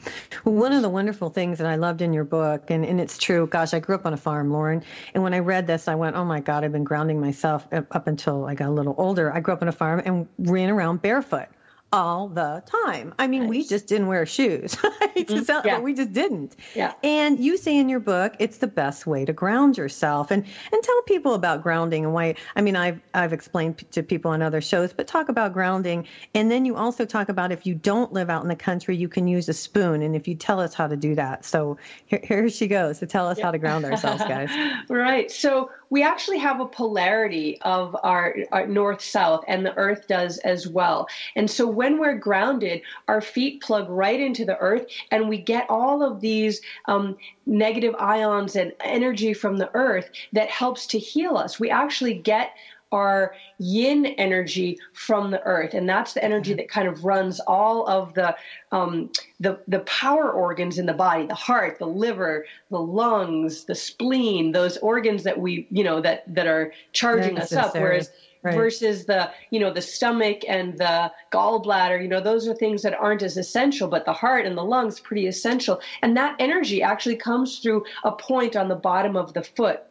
[0.43, 3.17] Well, one of the wonderful things that I loved in your book, and, and it's
[3.17, 4.83] true, gosh, I grew up on a farm, Lauren.
[5.13, 8.07] And when I read this, I went, oh my God, I've been grounding myself up
[8.07, 9.33] until I got a little older.
[9.33, 11.47] I grew up on a farm and ran around barefoot
[11.93, 13.13] all the time.
[13.19, 13.49] I mean, nice.
[13.49, 14.75] we just didn't wear shoes.
[14.75, 15.79] mm, sound, yeah.
[15.79, 16.55] we just didn't.
[16.73, 16.93] Yeah.
[17.03, 20.83] And you say in your book, it's the best way to ground yourself, and and
[20.83, 22.35] tell people about grounding and why.
[22.55, 26.49] I mean, I've I've explained to people on other shows, but talk about grounding, and
[26.49, 29.27] then you also talk about if you don't live out in the country, you can
[29.27, 31.45] use a spoon, and if you tell us how to do that.
[31.45, 31.77] So
[32.07, 33.45] here, here she goes to tell us yeah.
[33.45, 34.49] how to ground ourselves, guys.
[34.89, 35.29] right.
[35.29, 40.39] So we actually have a polarity of our, our north south, and the Earth does
[40.39, 41.07] as well.
[41.35, 45.69] And so when we're grounded, our feet plug right into the Earth, and we get
[45.69, 51.37] all of these um, negative ions and energy from the Earth that helps to heal
[51.37, 51.59] us.
[51.59, 52.55] We actually get
[52.93, 56.57] our yin energy from the earth, and that's the energy mm-hmm.
[56.57, 58.35] that kind of runs all of the
[58.71, 63.75] um, the the power organs in the body: the heart, the liver, the lungs, the
[63.75, 64.51] spleen.
[64.51, 67.73] Those organs that we you know that that are charging us up.
[67.73, 68.09] Whereas
[68.43, 68.55] Right.
[68.55, 72.93] versus the you know the stomach and the gallbladder you know those are things that
[72.93, 77.15] aren't as essential but the heart and the lungs pretty essential and that energy actually
[77.15, 79.83] comes through a point on the bottom of the foot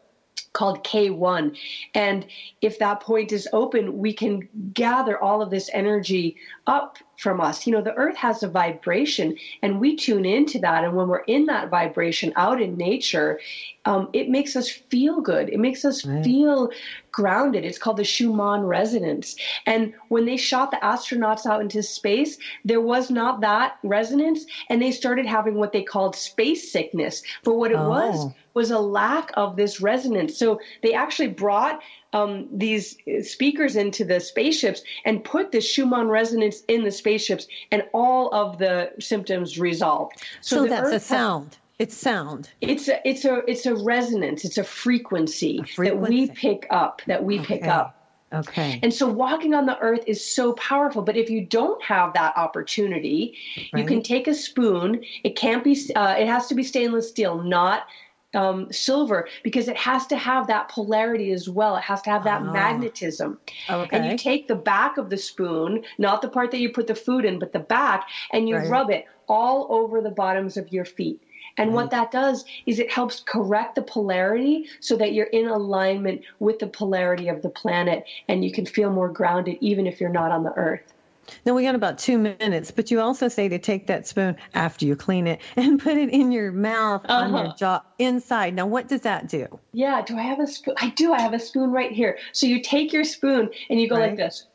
[0.52, 1.56] called K1.
[1.94, 2.26] And
[2.60, 6.36] if that point is open, we can gather all of this energy
[6.66, 7.66] up from us.
[7.66, 10.84] You know, the earth has a vibration and we tune into that.
[10.84, 13.40] And when we're in that vibration out in nature,
[13.84, 15.48] um, it makes us feel good.
[15.48, 16.22] It makes us right.
[16.24, 16.70] feel
[17.10, 17.64] grounded.
[17.64, 19.36] It's called the Schumann resonance.
[19.66, 24.44] And when they shot the astronauts out into space, there was not that resonance.
[24.68, 27.22] And they started having what they called space sickness.
[27.44, 27.88] But what it oh.
[27.88, 30.36] was, was a lack of this resonance.
[30.36, 31.80] So they actually brought
[32.12, 37.84] um, these speakers into the spaceships and put the Schumann resonance in the spaceships, and
[37.92, 40.22] all of the symptoms resolved.
[40.40, 41.56] So, so that's Earth a sound.
[41.78, 42.50] it's sound.
[42.60, 44.44] It's a it's a it's a resonance.
[44.44, 45.86] It's a frequency, a frequency.
[45.86, 47.02] that we pick up.
[47.06, 47.58] That we okay.
[47.58, 47.98] pick up.
[48.32, 48.80] Okay.
[48.82, 51.02] And so walking on the earth is so powerful.
[51.02, 53.36] But if you don't have that opportunity,
[53.72, 53.82] right.
[53.82, 55.04] you can take a spoon.
[55.22, 55.78] It can't be.
[55.94, 57.86] Uh, it has to be stainless steel, not
[58.34, 61.76] um, silver because it has to have that polarity as well.
[61.76, 62.52] It has to have that oh.
[62.52, 63.38] magnetism.
[63.68, 63.96] Okay.
[63.96, 66.94] And you take the back of the spoon, not the part that you put the
[66.94, 68.68] food in, but the back, and you right.
[68.68, 71.22] rub it all over the bottoms of your feet.
[71.58, 71.74] And right.
[71.74, 76.58] what that does is it helps correct the polarity so that you're in alignment with
[76.58, 80.30] the polarity of the planet and you can feel more grounded even if you're not
[80.30, 80.94] on the earth.
[81.44, 84.86] Now we got about two minutes, but you also say to take that spoon after
[84.86, 87.24] you clean it and put it in your mouth uh-huh.
[87.24, 87.56] on your uh-huh.
[87.56, 88.54] jaw inside.
[88.54, 89.46] Now, what does that do?
[89.72, 90.74] Yeah, do I have a spoon?
[90.78, 91.12] I do.
[91.12, 92.18] I have a spoon right here.
[92.32, 94.08] So you take your spoon and you go right.
[94.10, 94.46] like this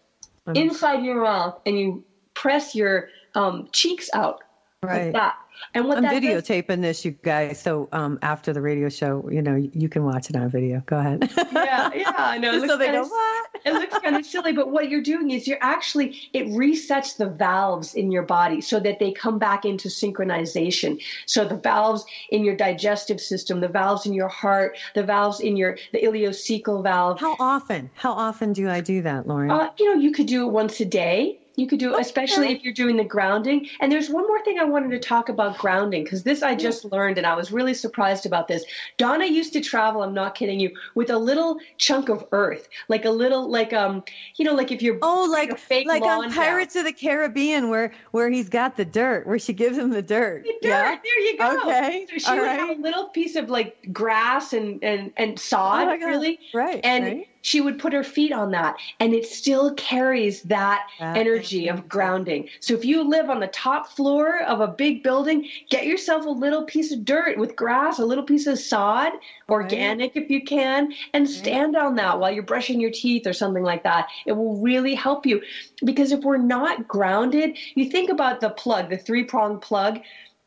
[0.48, 0.58] mm-hmm.
[0.58, 2.04] inside your mouth and you
[2.34, 4.42] press your um, cheeks out
[4.82, 5.06] right.
[5.06, 5.36] like that.
[5.74, 7.62] And what I'm videotaping this, you guys.
[7.62, 10.82] So um, after the radio show, you know, you can watch it on video.
[10.86, 11.32] Go ahead.
[11.54, 12.66] yeah, yeah, I know.
[12.68, 13.50] so they go, what?
[13.66, 17.28] it looks kind of silly, but what you're doing is you're actually it resets the
[17.28, 21.02] valves in your body so that they come back into synchronization.
[21.26, 25.58] So the valves in your digestive system, the valves in your heart, the valves in
[25.58, 27.20] your the ileocecal valve.
[27.20, 27.90] How often?
[27.96, 29.52] How often do I do that, Lauren?
[29.52, 31.40] Uh, you know, you could do it once a day.
[31.58, 32.02] You could do, okay.
[32.02, 33.68] especially if you're doing the grounding.
[33.82, 36.86] And there's one more thing I wanted to talk about grounding because this I just
[36.86, 38.64] learned and I was really surprised about this.
[38.98, 43.06] Donna used to travel, I'm not kidding you, with a little chunk of earth, like
[43.06, 44.04] a little, like, um,
[44.36, 45.50] you know, like if you're, oh, like,
[45.88, 46.86] like on Pirates down.
[46.86, 50.44] of the Caribbean where, where he's got the dirt, where she gives him the dirt.
[50.44, 51.00] The dirt, yeah?
[51.04, 51.62] there you go.
[51.64, 52.06] Okay.
[52.08, 52.60] So she All would right.
[52.60, 56.40] have a little piece of like grass and, and, and sod, oh really.
[56.54, 56.82] Right.
[56.84, 61.70] And, right she would put her feet on that and it still carries that, energy
[61.70, 62.50] of grounding.
[62.60, 66.30] So if you live on the top floor of a big building, get yourself a
[66.30, 69.14] little piece of dirt with grass, a little piece of sod,
[69.48, 70.24] organic right.
[70.26, 73.84] if you can, and stand on that while you're brushing your teeth or something like
[73.84, 74.08] that.
[74.26, 75.42] It will really help you
[75.86, 80.02] because if we're not grounded, you think about the plug, the three prong plug.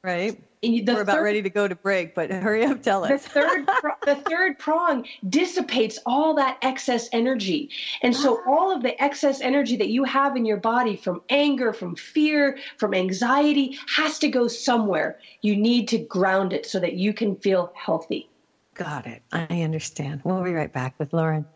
[0.05, 3.23] Right We're about third, ready to go to break, but hurry up, tell us.
[3.23, 3.69] The third,
[4.05, 7.71] the third prong dissipates all that excess energy,
[8.03, 8.51] and so ah.
[8.51, 12.59] all of the excess energy that you have in your body from anger, from fear,
[12.77, 15.19] from anxiety has to go somewhere.
[15.41, 18.29] You need to ground it so that you can feel healthy.
[18.75, 19.23] Got it.
[19.33, 20.21] I understand.
[20.25, 21.47] We'll be right back with Lauren.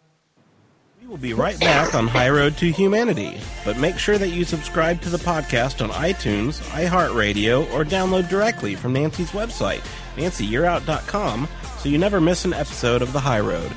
[1.04, 4.42] We will be right back on High Road to Humanity, but make sure that you
[4.42, 9.84] subscribe to the podcast on iTunes, iHeartRadio, or download directly from Nancy's website,
[10.16, 11.46] nancyyearout.com,
[11.78, 13.68] so you never miss an episode of The High Road.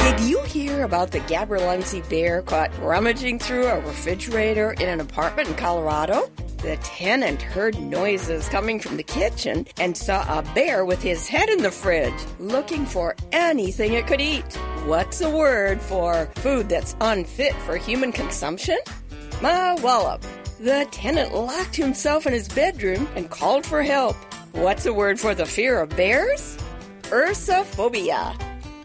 [0.00, 5.46] Did you hear about the Gaberlunzie bear caught rummaging through a refrigerator in an apartment
[5.46, 6.28] in Colorado?
[6.62, 11.48] The tenant heard noises coming from the kitchen and saw a bear with his head
[11.48, 14.44] in the fridge, looking for anything it could eat.
[14.84, 18.76] What's a word for food that's unfit for human consumption?
[19.40, 20.22] Mawallop.
[20.58, 24.16] The tenant locked himself in his bedroom and called for help.
[24.52, 26.58] What's a word for the fear of bears?
[27.04, 28.38] Ursophobia.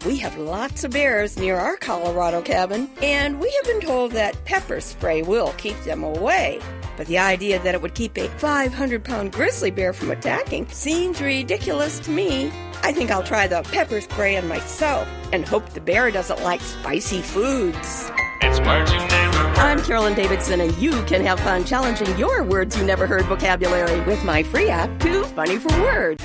[0.06, 4.46] We have lots of bears near our Colorado cabin, and we have been told that
[4.46, 6.62] pepper spray will keep them away.
[6.98, 11.22] But the idea that it would keep a 500 pound grizzly bear from attacking seems
[11.22, 12.52] ridiculous to me.
[12.84, 16.62] I think I'll try the pepper spray on myself and hope the bear doesn't like
[16.62, 18.12] spicy foods.
[18.42, 19.58] It's words you never heard.
[19.58, 24.02] I'm Carolyn Davidson, and you can have fun challenging your words you never heard vocabulary
[24.02, 26.24] with my free app, Too Funny for Words.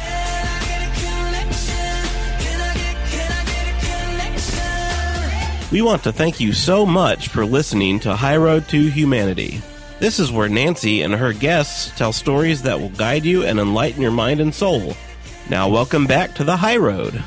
[5.72, 9.62] We want to thank you so much for listening to High Road to Humanity.
[10.00, 14.00] This is where Nancy and her guests tell stories that will guide you and enlighten
[14.00, 14.94] your mind and soul.
[15.50, 17.22] Now, welcome back to the High Road.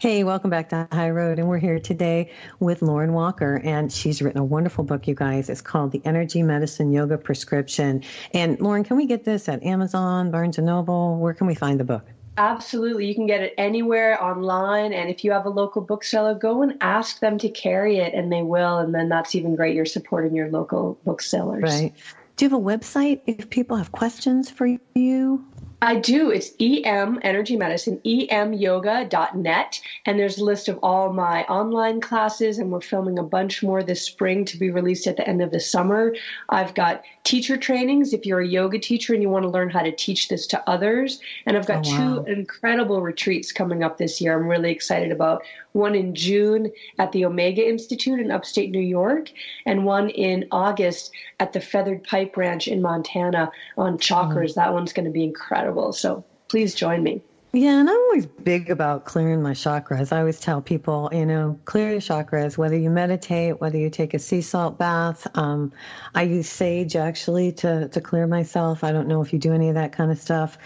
[0.00, 1.38] Hey, welcome back to the High Road.
[1.38, 3.60] And we're here today with Lauren Walker.
[3.62, 5.48] And she's written a wonderful book, you guys.
[5.48, 8.02] It's called The Energy Medicine Yoga Prescription.
[8.34, 11.16] And Lauren, can we get this at Amazon, Barnes and Noble?
[11.18, 12.04] Where can we find the book?
[12.38, 13.06] Absolutely.
[13.06, 14.92] You can get it anywhere online.
[14.92, 18.32] And if you have a local bookseller, go and ask them to carry it, and
[18.32, 18.78] they will.
[18.78, 19.74] And then that's even great.
[19.76, 21.62] You're supporting your local booksellers.
[21.62, 21.92] Right.
[22.36, 25.44] Do you have a website if people have questions for you?
[25.82, 26.30] I do.
[26.30, 29.80] It's EM Energy Medicine, emyoga.net.
[30.06, 33.82] And there's a list of all my online classes, and we're filming a bunch more
[33.82, 36.14] this spring to be released at the end of the summer.
[36.50, 39.82] I've got teacher trainings if you're a yoga teacher and you want to learn how
[39.82, 41.18] to teach this to others.
[41.46, 42.22] And I've got oh, wow.
[42.22, 44.38] two incredible retreats coming up this year.
[44.38, 49.30] I'm really excited about one in June at the Omega Institute in upstate New York,
[49.66, 54.52] and one in August at the Feathered Pipe Ranch in Montana on Chalkers.
[54.52, 54.54] Mm.
[54.54, 55.92] That one's going to be incredible incredible.
[55.92, 57.22] So please join me.
[57.54, 60.12] Yeah, and I'm always big about clearing my chakras.
[60.12, 64.14] I always tell people, you know, clear your chakras, whether you meditate, whether you take
[64.14, 65.26] a sea salt bath.
[65.36, 65.72] Um,
[66.14, 68.84] I use sage actually to, to clear myself.
[68.84, 70.56] I don't know if you do any of that kind of stuff.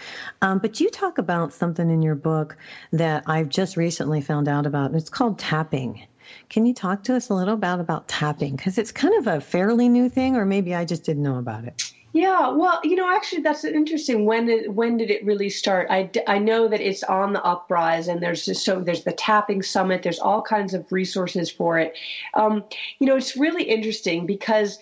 [0.41, 2.57] Um, but you talk about something in your book
[2.93, 6.07] that I've just recently found out about, and it's called tapping.
[6.49, 8.55] Can you talk to us a little about about tapping?
[8.55, 11.65] Because it's kind of a fairly new thing, or maybe I just didn't know about
[11.65, 11.91] it.
[12.13, 14.25] Yeah, well, you know, actually, that's interesting.
[14.25, 15.87] When did when did it really start?
[15.89, 19.61] I, I know that it's on the uprise, and there's just so there's the tapping
[19.61, 20.01] summit.
[20.03, 21.93] There's all kinds of resources for it.
[22.33, 22.63] Um,
[22.99, 24.79] you know, it's really interesting because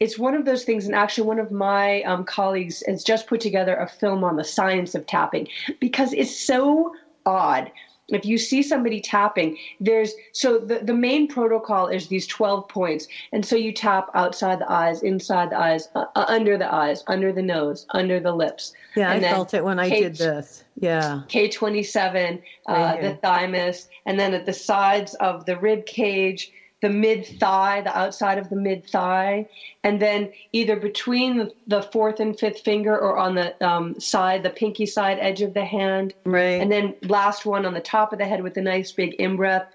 [0.00, 3.40] it's one of those things, and actually, one of my um, colleagues has just put
[3.40, 5.48] together a film on the science of tapping
[5.80, 6.92] because it's so
[7.24, 7.70] odd
[8.08, 13.08] if you see somebody tapping there's so the, the main protocol is these 12 points.
[13.32, 17.02] And so you tap outside the eyes inside the eyes uh, uh under the eyes
[17.06, 18.72] under the nose under the lips.
[18.96, 20.64] Yeah and i felt it when i did this.
[20.76, 21.22] Yeah.
[21.28, 23.88] K27 uh, the thymus.
[24.06, 26.52] And then at the sides of the rib cage
[26.84, 29.48] the mid thigh, the outside of the mid thigh,
[29.82, 34.50] and then either between the fourth and fifth finger or on the um, side, the
[34.50, 36.12] pinky side edge of the hand.
[36.26, 36.60] Right.
[36.60, 39.36] And then last one on the top of the head with a nice big in
[39.36, 39.66] breath.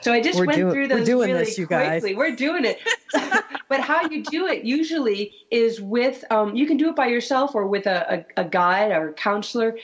[0.00, 2.10] So I just we're went doing, through those we're doing really this, you quickly.
[2.10, 2.16] Guys.
[2.16, 2.80] We're doing it.
[3.68, 7.54] but how you do it usually is with um, you can do it by yourself
[7.54, 9.78] or with a, a, a guide or a counselor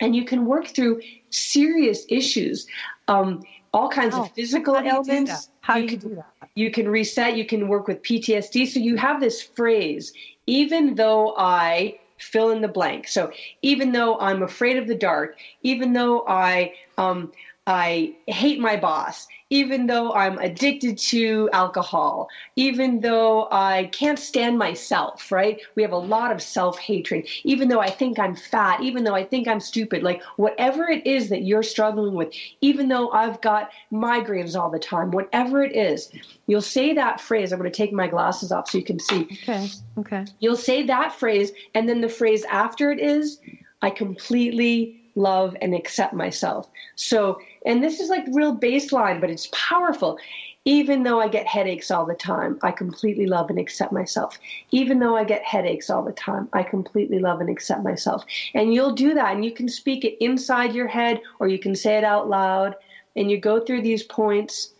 [0.00, 2.66] and you can work through serious issues,
[3.08, 5.50] um, all kinds of physical ailments.
[5.60, 6.50] How you do can, you do that?
[6.54, 7.36] You can reset.
[7.36, 8.68] You can work with PTSD.
[8.68, 10.12] So you have this phrase,
[10.46, 13.08] even though I fill in the blank.
[13.08, 13.30] So
[13.62, 17.32] even though I'm afraid of the dark, even though I um,
[17.68, 24.56] I hate my boss, even though I'm addicted to alcohol, even though I can't stand
[24.56, 25.60] myself, right?
[25.74, 29.16] We have a lot of self hatred, even though I think I'm fat, even though
[29.16, 33.40] I think I'm stupid, like whatever it is that you're struggling with, even though I've
[33.40, 36.12] got migraines all the time, whatever it is,
[36.46, 37.52] you'll say that phrase.
[37.52, 39.26] I'm going to take my glasses off so you can see.
[39.42, 39.68] Okay.
[39.98, 40.24] Okay.
[40.38, 43.40] You'll say that phrase, and then the phrase after it is,
[43.82, 46.68] I completely love and accept myself.
[46.94, 50.18] So, and this is like real baseline, but it's powerful.
[50.64, 54.38] Even though I get headaches all the time, I completely love and accept myself.
[54.72, 58.24] Even though I get headaches all the time, I completely love and accept myself.
[58.54, 61.74] And you'll do that and you can speak it inside your head or you can
[61.74, 62.74] say it out loud
[63.14, 64.74] and you go through these points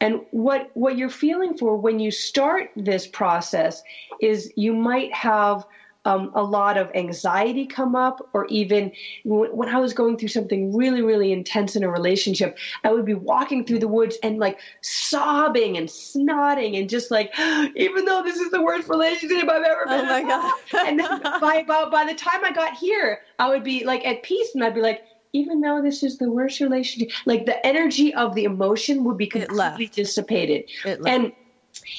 [0.00, 3.82] and what what you're feeling for when you start this process
[4.20, 5.64] is you might have
[6.04, 8.92] um, a lot of anxiety come up, or even
[9.24, 13.14] when I was going through something really, really intense in a relationship, I would be
[13.14, 17.30] walking through the woods and like sobbing and snotting and just like,
[17.76, 20.00] even though this is the worst relationship I've ever been.
[20.00, 20.52] Oh my god!
[20.86, 24.22] and then by about by the time I got here, I would be like at
[24.22, 25.00] peace, and I'd be like,
[25.32, 29.26] even though this is the worst relationship, like the energy of the emotion would be
[29.26, 30.64] completely dissipated.
[31.06, 31.32] And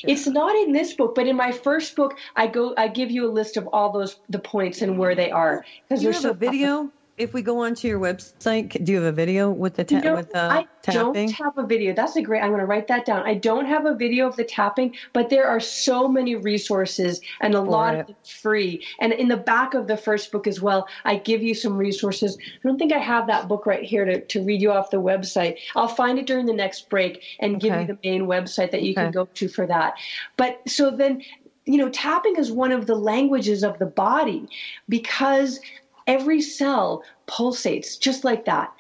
[0.04, 3.28] it's not in this book, but in my first book, I go, I give you
[3.28, 5.66] a list of all those the points and where they are.
[5.88, 9.52] Because there's a video if we go onto your website, do you have a video
[9.52, 11.28] with the ta- with the I tapping?
[11.28, 11.94] don't have a video.
[11.94, 12.42] That's a great.
[12.42, 13.24] I'm going to write that down.
[13.28, 17.54] I don't have a video of the tapping, but there are so many resources and
[17.54, 18.00] a For lot it.
[18.00, 18.86] of them free.
[19.00, 22.38] And in the back of the first book as well, I give you some resources.
[22.42, 25.02] I don't think I have that book right here to, to read you off the
[25.02, 25.58] website.
[25.76, 27.70] I'll find it during the next break and okay.
[27.70, 29.04] give you the main website that you okay.
[29.04, 29.96] can go to for that.
[30.38, 31.22] But so then
[31.66, 34.48] you know, tapping is one of the languages of the body
[34.90, 35.60] because
[36.08, 38.74] every cell pulsates just like that.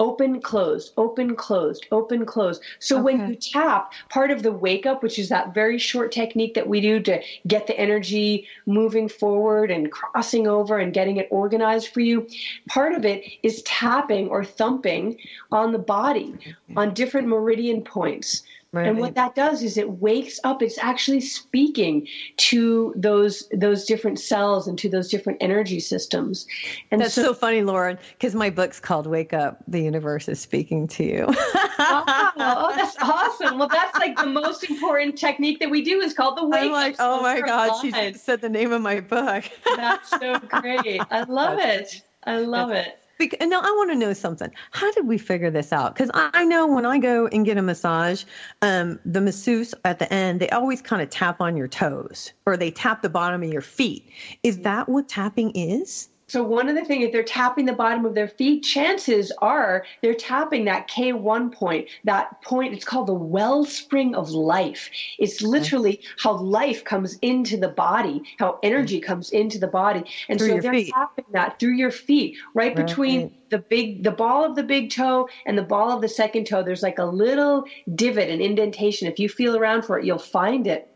[0.00, 3.04] open closed open closed open closed so okay.
[3.04, 6.68] when you tap part of the wake up which is that very short technique that
[6.68, 11.88] we do to get the energy moving forward and crossing over and getting it organized
[11.88, 12.26] for you
[12.68, 15.16] part of it is tapping or thumping
[15.52, 16.34] on the body
[16.76, 18.42] on different meridian points
[18.74, 18.88] Right.
[18.88, 20.60] And what that does is it wakes up.
[20.60, 22.08] It's actually speaking
[22.38, 26.44] to those those different cells and to those different energy systems.
[26.90, 30.40] And that's so, so funny, Lauren, because my book's called "Wake Up: The Universe is
[30.40, 33.58] Speaking to You." oh, oh, that's awesome!
[33.58, 36.62] Well, that's like the most important technique that we do is called the wake.
[36.62, 39.44] I'm like, oh my god, she just said the name of my book.
[39.76, 41.00] that's so great.
[41.12, 42.02] I love it.
[42.24, 42.98] I love it.
[43.18, 44.50] Because, now I want to know something.
[44.72, 45.94] How did we figure this out?
[45.94, 48.24] Because I know when I go and get a massage,
[48.62, 52.56] um, the masseuse at the end they always kind of tap on your toes or
[52.56, 54.10] they tap the bottom of your feet.
[54.42, 56.08] Is that what tapping is?
[56.26, 59.84] So one of the things, if they're tapping the bottom of their feet, chances are
[60.02, 64.90] they're tapping that K1 point, that point, it's called the wellspring of life.
[65.18, 69.06] It's literally how life comes into the body, how energy mm-hmm.
[69.06, 70.04] comes into the body.
[70.28, 70.92] And through so they're feet.
[70.94, 74.90] tapping that through your feet, right, right between the big the ball of the big
[74.90, 76.62] toe and the ball of the second toe.
[76.62, 77.64] There's like a little
[77.94, 79.08] divot, an indentation.
[79.08, 80.93] If you feel around for it, you'll find it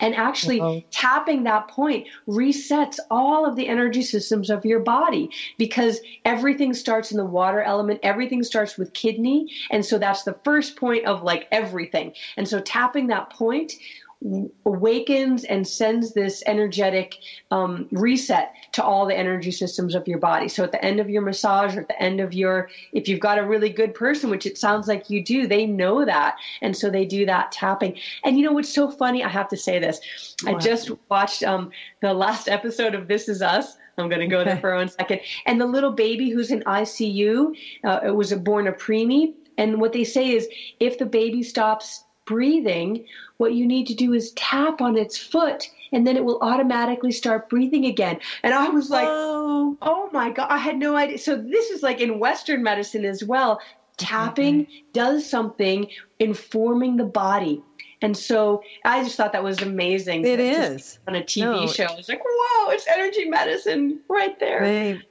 [0.00, 0.80] and actually uh-huh.
[0.90, 7.10] tapping that point resets all of the energy systems of your body because everything starts
[7.10, 9.50] in the water element, everything starts with kidney.
[9.70, 12.14] And so that's the first point of like everything.
[12.36, 13.74] And so tapping that point
[14.66, 17.16] awakens and sends this energetic
[17.50, 20.46] um, reset to all the energy systems of your body.
[20.46, 23.20] So at the end of your massage or at the end of your, if you've
[23.20, 26.36] got a really good person, which it sounds like you do, they know that.
[26.60, 27.98] And so they do that tapping.
[28.24, 29.24] And you know what's so funny?
[29.24, 30.00] I have to say this.
[30.42, 30.56] What?
[30.56, 31.70] I just watched um,
[32.02, 33.76] the last episode of This Is Us.
[33.96, 35.20] I'm going to go there for one second.
[35.46, 39.34] And the little baby who's in ICU, uh, it was a born a preemie.
[39.56, 40.48] And what they say is
[40.78, 43.04] if the baby stops breathing,
[43.38, 47.10] what you need to do is tap on its foot and then it will automatically
[47.10, 48.20] start breathing again.
[48.44, 51.18] And I was like, oh, oh my God, I had no idea.
[51.18, 53.60] So this is like in Western medicine as well.
[53.96, 54.92] Tapping mm-hmm.
[54.92, 55.88] does something
[56.20, 57.64] informing the body.
[58.00, 60.24] And so I just thought that was amazing.
[60.24, 61.84] It is on a TV no, show.
[61.84, 65.02] I was like, "Whoa, it's energy medicine right there." Right.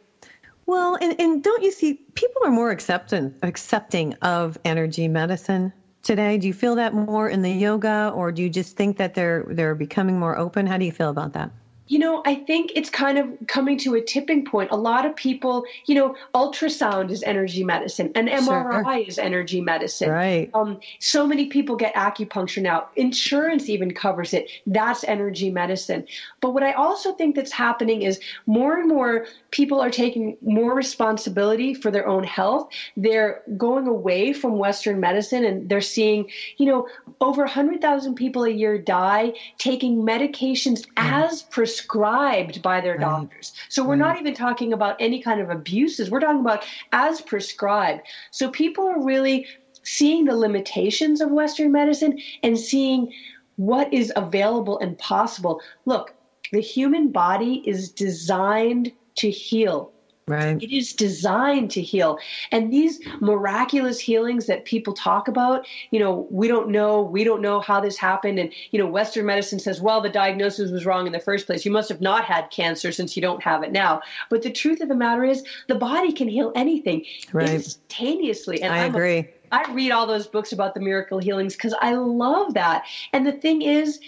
[0.65, 5.71] Well, and, and don't you see people are more accepting accepting of energy medicine
[6.09, 6.39] today?
[6.39, 9.45] Do you feel that more in the yoga, or do you just think that they're
[9.47, 10.65] they're becoming more open?
[10.65, 11.51] How do you feel about that?
[11.89, 14.69] You know, I think it's kind of coming to a tipping point.
[14.71, 19.07] A lot of people, you know, ultrasound is energy medicine, and MRI sure.
[19.07, 20.11] is energy medicine.
[20.11, 20.51] Right.
[20.53, 22.89] Um, so many people get acupuncture now.
[22.95, 24.51] Insurance even covers it.
[24.67, 26.05] That's energy medicine.
[26.41, 30.75] But what I also think that's happening is more and more people are taking more
[30.75, 32.69] responsibility for their own health.
[32.97, 36.87] They're going away from Western medicine, and they're seeing, you know,
[37.19, 40.89] over 100,000 people a year die taking medications mm.
[40.97, 43.01] as prescribed prescribed by their right.
[43.01, 43.53] doctors.
[43.69, 43.99] So we're right.
[43.99, 46.09] not even talking about any kind of abuses.
[46.09, 48.01] We're talking about as prescribed.
[48.31, 49.47] So people are really
[49.83, 53.11] seeing the limitations of Western medicine and seeing
[53.55, 55.61] what is available and possible.
[55.85, 56.13] Look,
[56.51, 59.91] the human body is designed to heal.
[60.29, 60.61] Right.
[60.61, 62.19] It is designed to heal.
[62.51, 67.41] And these miraculous healings that people talk about, you know, we don't know, we don't
[67.41, 68.37] know how this happened.
[68.37, 71.65] And, you know, Western medicine says, well, the diagnosis was wrong in the first place.
[71.65, 74.01] You must have not had cancer since you don't have it now.
[74.29, 77.49] But the truth of the matter is, the body can heal anything right.
[77.49, 78.61] instantaneously.
[78.61, 79.17] And I I'm agree.
[79.17, 82.85] A, I read all those books about the miracle healings because I love that.
[83.13, 83.99] And the thing is,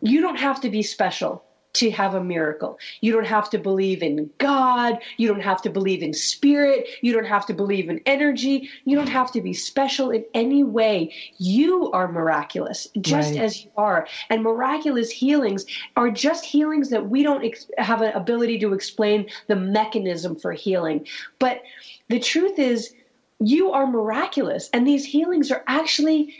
[0.00, 1.42] you don't have to be special
[1.78, 2.78] to have a miracle.
[3.00, 4.98] You don't have to believe in God.
[5.16, 6.88] You don't have to believe in spirit.
[7.02, 8.68] You don't have to believe in energy.
[8.84, 11.14] You don't have to be special in any way.
[11.38, 13.42] You are miraculous, just right.
[13.42, 14.08] as you are.
[14.28, 15.66] And miraculous healings
[15.96, 20.52] are just healings that we don't ex- have an ability to explain the mechanism for
[20.52, 21.06] healing.
[21.38, 21.62] But
[22.08, 22.92] the truth is,
[23.40, 24.68] you are miraculous.
[24.72, 26.34] And these healings are actually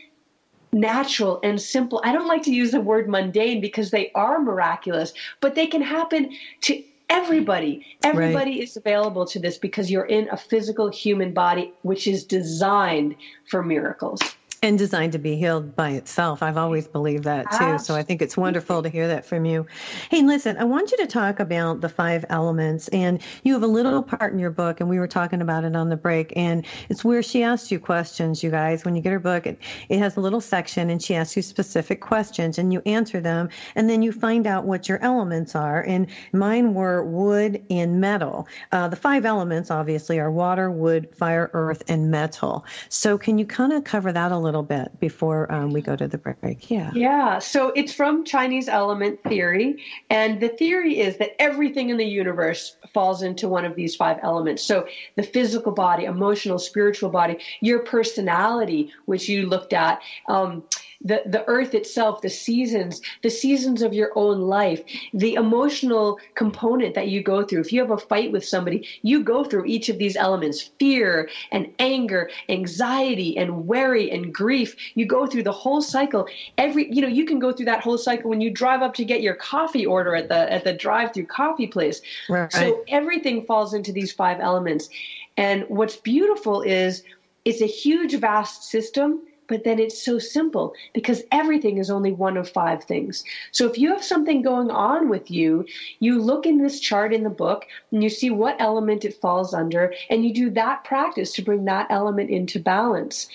[0.72, 2.00] natural and simple.
[2.04, 5.82] I don't like to use the word mundane because they are miraculous, but they can
[5.82, 6.30] happen
[6.62, 7.86] to everybody.
[8.02, 8.62] Everybody right.
[8.62, 13.16] is available to this because you're in a physical human body which is designed
[13.50, 14.20] for miracles.
[14.62, 16.42] And designed to be healed by itself.
[16.42, 17.78] I've always believed that too.
[17.78, 19.66] So I think it's wonderful to hear that from you.
[20.10, 23.68] Hey, listen, I want you to talk about the five elements, and you have a
[23.68, 26.66] little part in your book, and we were talking about it on the break, and
[26.88, 28.42] it's where she asks you questions.
[28.42, 31.14] You guys, when you get her book, it, it has a little section, and she
[31.14, 35.00] asks you specific questions, and you answer them, and then you find out what your
[35.02, 35.82] elements are.
[35.82, 38.48] And mine were wood and metal.
[38.72, 42.64] Uh, the five elements, obviously, are water, wood, fire, earth, and metal.
[42.88, 44.47] So can you kind of cover that a little?
[44.48, 46.70] Little bit before um, we go to the break.
[46.70, 46.90] Yeah.
[46.94, 47.38] Yeah.
[47.38, 49.82] So it's from Chinese element theory.
[50.08, 54.18] And the theory is that everything in the universe falls into one of these five
[54.22, 54.62] elements.
[54.62, 54.86] So
[55.16, 60.64] the physical body, emotional, spiritual body, your personality, which you looked at, um,
[61.00, 64.82] the, the earth itself, the seasons, the seasons of your own life,
[65.14, 67.60] the emotional component that you go through.
[67.60, 71.28] If you have a fight with somebody, you go through each of these elements fear
[71.52, 74.74] and anger, anxiety and worry and grief.
[74.94, 76.26] You go through the whole cycle.
[76.56, 79.04] Every, you know, you can go through that whole cycle when you drive up to
[79.04, 82.00] get your coffee order at the, at the drive through coffee place.
[82.28, 82.52] Right.
[82.52, 84.88] So everything falls into these five elements.
[85.36, 87.04] And what's beautiful is
[87.44, 92.36] it's a huge, vast system but then it's so simple because everything is only one
[92.36, 93.24] of five things.
[93.50, 95.66] So if you have something going on with you,
[95.98, 99.54] you look in this chart in the book and you see what element it falls
[99.54, 103.28] under, and you do that practice to bring that element into balance.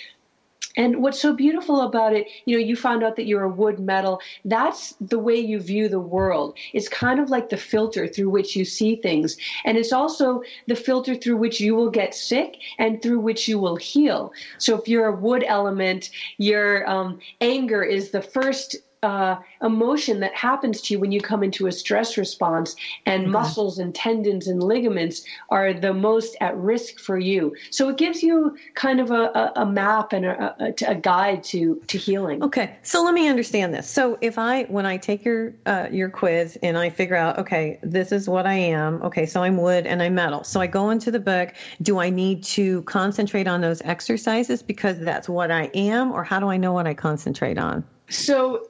[0.75, 3.79] And what's so beautiful about it, you know, you found out that you're a wood
[3.79, 4.19] metal.
[4.43, 6.55] That's the way you view the world.
[6.73, 9.37] It's kind of like the filter through which you see things.
[9.65, 13.59] And it's also the filter through which you will get sick and through which you
[13.59, 14.33] will heal.
[14.57, 20.33] So if you're a wood element, your um, anger is the first uh, emotion that
[20.33, 22.75] happens to you when you come into a stress response,
[23.05, 23.33] and mm-hmm.
[23.33, 27.55] muscles and tendons and ligaments are the most at risk for you.
[27.69, 31.81] So it gives you kind of a, a, map and a, a, a, guide to
[31.87, 32.43] to healing.
[32.43, 33.89] Okay, so let me understand this.
[33.89, 37.79] So if I when I take your uh, your quiz and I figure out, okay,
[37.83, 39.01] this is what I am.
[39.03, 40.43] Okay, so I'm wood and I'm metal.
[40.43, 41.53] So I go into the book.
[41.81, 46.39] Do I need to concentrate on those exercises because that's what I am, or how
[46.39, 47.83] do I know what I concentrate on?
[48.09, 48.67] So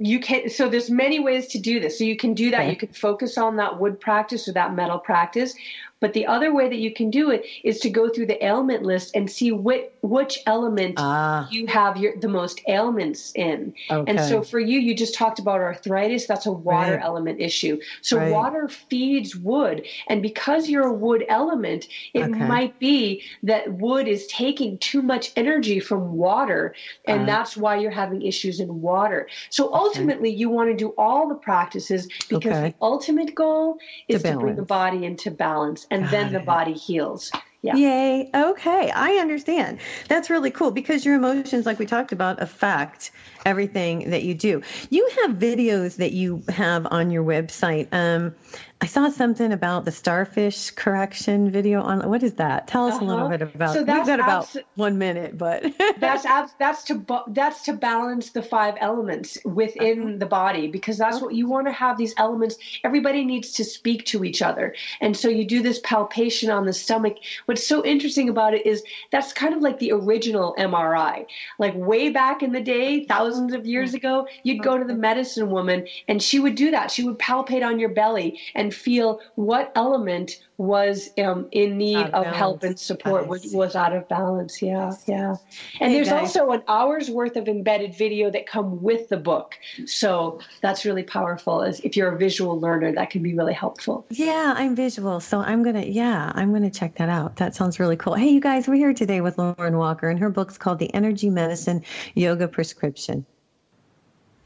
[0.00, 2.70] you can so there's many ways to do this so you can do that okay.
[2.70, 5.54] you can focus on that wood practice or that metal practice
[6.00, 8.82] but the other way that you can do it is to go through the ailment
[8.82, 11.46] list and see which which element ah.
[11.50, 13.74] you have your the most ailments in.
[13.90, 14.10] Okay.
[14.10, 16.26] And so for you, you just talked about arthritis.
[16.26, 17.04] That's a water right.
[17.04, 17.78] element issue.
[18.00, 18.32] So right.
[18.32, 22.32] water feeds wood, and because you're a wood element, it okay.
[22.32, 26.74] might be that wood is taking too much energy from water,
[27.04, 27.26] and uh.
[27.26, 29.28] that's why you're having issues in water.
[29.50, 30.38] So ultimately, okay.
[30.38, 33.78] you want to do all the practices because the ultimate goal
[34.08, 36.32] is to, to bring the body into balance and Got then it.
[36.32, 37.30] the body heals.
[37.62, 37.76] Yeah.
[37.76, 38.30] Yay.
[38.34, 38.90] Okay.
[38.90, 39.80] I understand.
[40.08, 43.10] That's really cool because your emotions, like we talked about, affect
[43.44, 44.62] everything that you do.
[44.88, 47.88] You have videos that you have on your website.
[47.92, 48.34] Um,
[48.82, 52.08] I saw something about the starfish correction video on.
[52.08, 52.66] What is that?
[52.66, 53.04] Tell us uh-huh.
[53.04, 53.36] a little uh-huh.
[53.36, 53.74] bit about.
[53.74, 55.64] So that's we've got about one minute, but
[55.98, 60.16] that's abs- that's to that's to balance the five elements within uh-huh.
[60.18, 61.98] the body because that's what you want to have.
[61.98, 62.56] These elements.
[62.82, 66.72] Everybody needs to speak to each other, and so you do this palpation on the
[66.72, 67.18] stomach.
[67.44, 71.26] What's so interesting about it is that's kind of like the original MRI.
[71.58, 73.96] Like way back in the day, thousands of years mm.
[73.96, 76.90] ago, you'd go to the medicine woman, and she would do that.
[76.90, 81.96] She would palpate on your belly and and feel what element was um, in need
[81.96, 84.62] of, of help and support was, was out of balance.
[84.62, 85.36] Yeah yeah.
[85.80, 86.36] And hey there's guys.
[86.36, 89.56] also an hour's worth of embedded video that come with the book.
[89.86, 94.06] So that's really powerful as if you're a visual learner that can be really helpful.
[94.10, 97.36] Yeah i'm visual so i'm gonna yeah i'm gonna check that out.
[97.36, 98.14] That sounds really cool.
[98.14, 101.30] Hey you guys we're here today with lauren walker and her book's called the energy
[101.30, 101.82] medicine
[102.14, 103.26] yoga prescription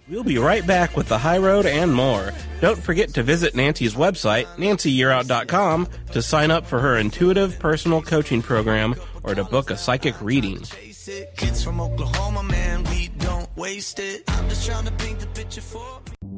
[0.07, 2.31] We'll be right back with the high road and more.
[2.61, 8.43] Don't forget to visit Nancy's website, nancyyearout.com, to sign up for her intuitive personal coaching
[8.43, 10.63] program or to book a psychic reading.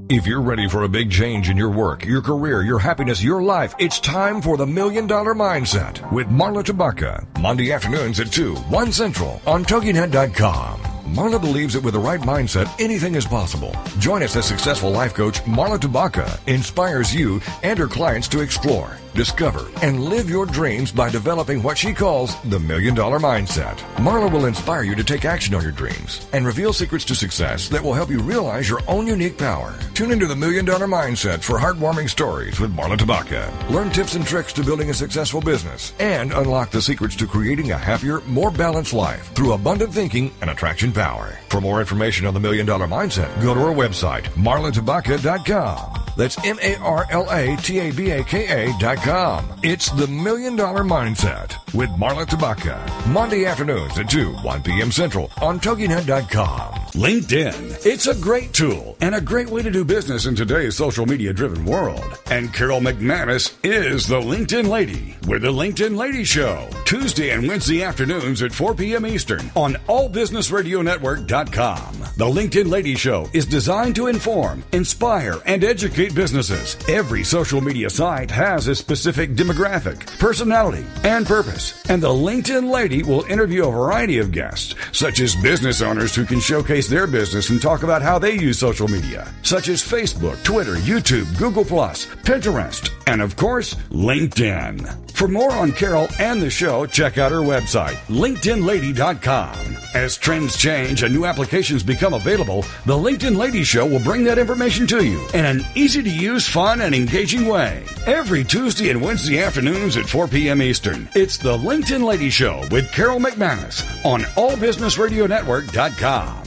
[0.09, 3.43] If you're ready for a big change in your work, your career, your happiness, your
[3.43, 7.27] life, it's time for the Million Dollar Mindset with Marla Tabaka.
[7.41, 10.96] Monday afternoons at 2, 1 Central on TogiNet.com.
[11.07, 13.75] Marla believes that with the right mindset, anything is possible.
[13.99, 18.99] Join us as successful life coach Marla Tabaka inspires you and her clients to explore
[19.17, 23.79] discover, and live your dreams by developing what she calls the Million Dollar Mindset.
[23.97, 27.69] Marla will inspire you to take action on your dreams and reveal secrets to success
[27.71, 29.75] that will help you realize your own unique power.
[29.95, 33.51] Tune into the Million Dollar Mindset for heartwarming stories with Marla Tabaka.
[33.71, 37.73] Learn tips and tricks to building a successful business and unlock the secrets to creating
[37.73, 41.39] a happier, more balanced life through abundant thinking and attraction power.
[41.49, 45.96] For more information on the Million Dollar Mindset, go to our website, marlatabaka.com.
[46.17, 49.49] That's M A R L A T A B A K A dot com.
[49.63, 52.79] It's the Million Dollar Mindset with Marla Tabaka.
[53.09, 54.93] Monday afternoons at 2, 1 p.m.
[54.93, 56.75] Central on TogiNet.com.
[56.97, 57.85] LinkedIn.
[57.85, 61.35] It's a great tool and a great way to do business in today's social media
[61.35, 62.19] driven world.
[62.31, 66.67] And Carol McManus is the LinkedIn Lady with the LinkedIn Lady Show.
[66.87, 69.07] Tuesday and Wednesday afternoons at 4 p.m.
[69.07, 71.93] Eastern on allbusinessradionetwork.com.
[72.17, 76.79] The LinkedIn Lady Show is designed to inform, inspire, and educate businesses.
[76.89, 81.56] Every social media site has a specific demographic, personality, and purpose.
[81.89, 86.25] And the LinkedIn Lady will interview a variety of guests, such as business owners who
[86.25, 90.43] can showcase their business and talk about how they use social media, such as Facebook,
[90.43, 95.07] Twitter, YouTube, Google, Pinterest, and of course, LinkedIn.
[95.17, 99.77] For more on Carol and the show, check out her website, LinkedInLady.com.
[99.95, 104.37] As trends change and new applications become available, the LinkedIn Lady Show will bring that
[104.37, 107.87] information to you in an easy to use, fun, and engaging way.
[108.05, 110.61] Every Tuesday and Wednesday afternoons at 4 p.m.
[110.61, 116.47] Eastern, it's the LinkedIn Lady Show with Carol McManus on AllBusinessRadioNetwork.com.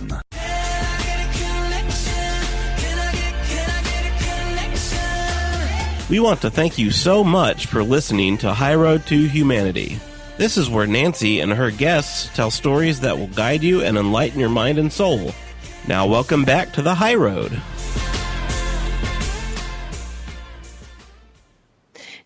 [6.10, 10.00] We want to thank you so much for listening to High Road to Humanity.
[10.38, 14.40] This is where Nancy and her guests tell stories that will guide you and enlighten
[14.40, 15.36] your mind and soul.
[15.88, 17.62] Now, welcome back to the High Road.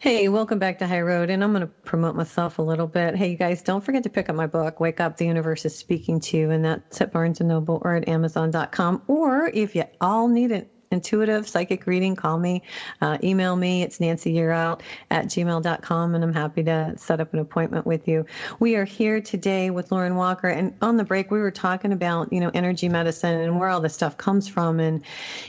[0.03, 1.29] Hey, welcome back to High Road.
[1.29, 3.15] And I'm going to promote myself a little bit.
[3.15, 5.77] Hey, you guys, don't forget to pick up my book, Wake Up, The Universe is
[5.77, 6.51] Speaking to You.
[6.51, 9.03] And that's at Barnes & Noble or at Amazon.com.
[9.07, 12.61] Or if you all need it intuitive psychic reading, call me,
[13.01, 13.83] uh, email me.
[13.83, 14.81] It's Nancy Yearout
[15.11, 18.25] at gmail.com, and I'm happy to set up an appointment with you.
[18.59, 22.31] We are here today with Lauren Walker, and on the break, we were talking about,
[22.31, 24.79] you know, energy medicine and where all this stuff comes from.
[24.79, 25.01] And,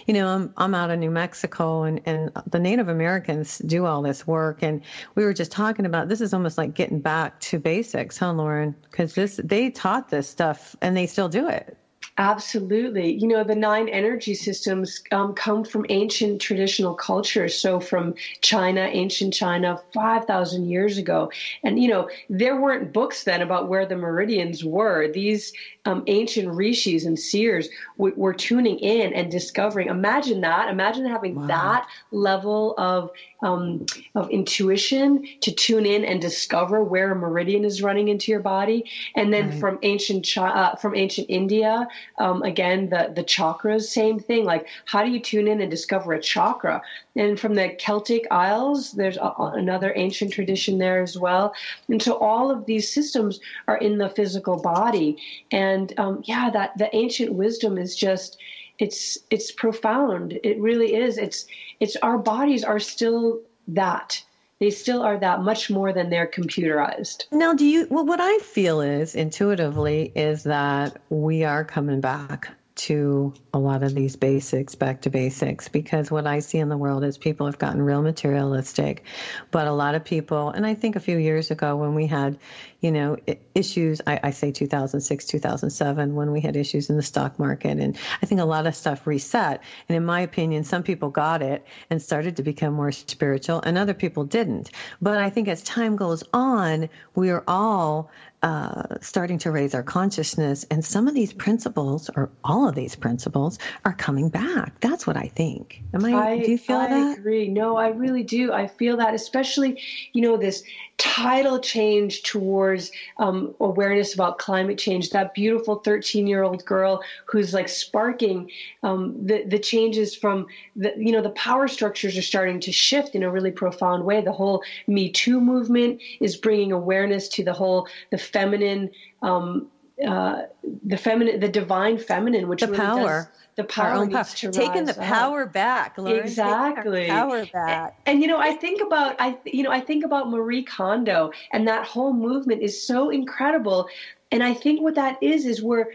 [0.06, 4.02] you know, I'm, I'm out of New Mexico, and, and the Native Americans do all
[4.02, 4.62] this work.
[4.62, 4.80] And
[5.14, 8.74] we were just talking about this is almost like getting back to basics, huh, Lauren?
[8.90, 11.76] Because this they taught this stuff and they still do it.
[12.16, 13.12] Absolutely.
[13.14, 17.58] You know, the nine energy systems um, come from ancient traditional cultures.
[17.58, 21.32] So, from China, ancient China, 5,000 years ago.
[21.64, 25.10] And, you know, there weren't books then about where the meridians were.
[25.12, 25.52] These
[25.86, 29.88] um, ancient rishis and seers w- were tuning in and discovering.
[29.88, 30.68] Imagine that.
[30.68, 31.46] Imagine having wow.
[31.48, 33.10] that level of
[33.44, 33.84] um,
[34.14, 38.90] of intuition to tune in and discover where a meridian is running into your body.
[39.14, 39.60] And then right.
[39.60, 41.86] from ancient uh, from ancient India,
[42.18, 44.44] um, again the the chakras, same thing.
[44.44, 46.82] Like how do you tune in and discover a chakra?
[47.16, 51.54] And from the Celtic Isles, there's a, another ancient tradition there as well.
[51.88, 55.18] And so all of these systems are in the physical body.
[55.52, 58.38] And um, yeah, that the ancient wisdom is just
[58.78, 60.38] it's it's profound.
[60.42, 61.18] It really is.
[61.18, 61.46] It's
[61.80, 64.22] it's our bodies are still that
[64.60, 67.24] they still are that much more than they're computerized.
[67.32, 72.50] Now, do you, well, what I feel is intuitively is that we are coming back
[72.76, 76.76] to a lot of these basics, back to basics, because what I see in the
[76.76, 79.04] world is people have gotten real materialistic.
[79.52, 82.36] But a lot of people, and I think a few years ago when we had,
[82.80, 83.16] you know,
[83.54, 87.96] issues, I, I say 2006, 2007, when we had issues in the stock market, and
[88.20, 89.62] I think a lot of stuff reset.
[89.88, 93.78] And in my opinion, some people got it and started to become more spiritual, and
[93.78, 94.72] other people didn't.
[95.00, 98.10] But I think as time goes on, we are all
[98.44, 102.94] uh, starting to raise our consciousness, and some of these principles, or all of these
[102.94, 103.43] principles,
[103.84, 104.78] are coming back.
[104.80, 105.82] That's what I think.
[105.92, 106.12] Am I?
[106.12, 107.06] I do you feel I that?
[107.06, 107.48] I agree.
[107.48, 108.52] No, I really do.
[108.52, 109.80] I feel that, especially,
[110.12, 110.62] you know, this
[110.96, 115.10] tidal change towards um, awareness about climate change.
[115.10, 118.50] That beautiful 13 year old girl who's like sparking
[118.82, 123.14] um, the, the changes from the, you know, the power structures are starting to shift
[123.14, 124.20] in a really profound way.
[124.20, 128.90] The whole Me Too movement is bringing awareness to the whole, the feminine,
[129.22, 129.68] um,
[130.06, 130.42] uh,
[130.84, 133.02] the feminine, the divine feminine, which the really power.
[133.04, 135.52] Does, the power to taking the power up.
[135.52, 136.24] back Lauren.
[136.24, 140.04] exactly power back and, and, you know i think about i you know i think
[140.04, 143.86] about marie kondo and that whole movement is so incredible
[144.32, 145.88] and i think what that is is where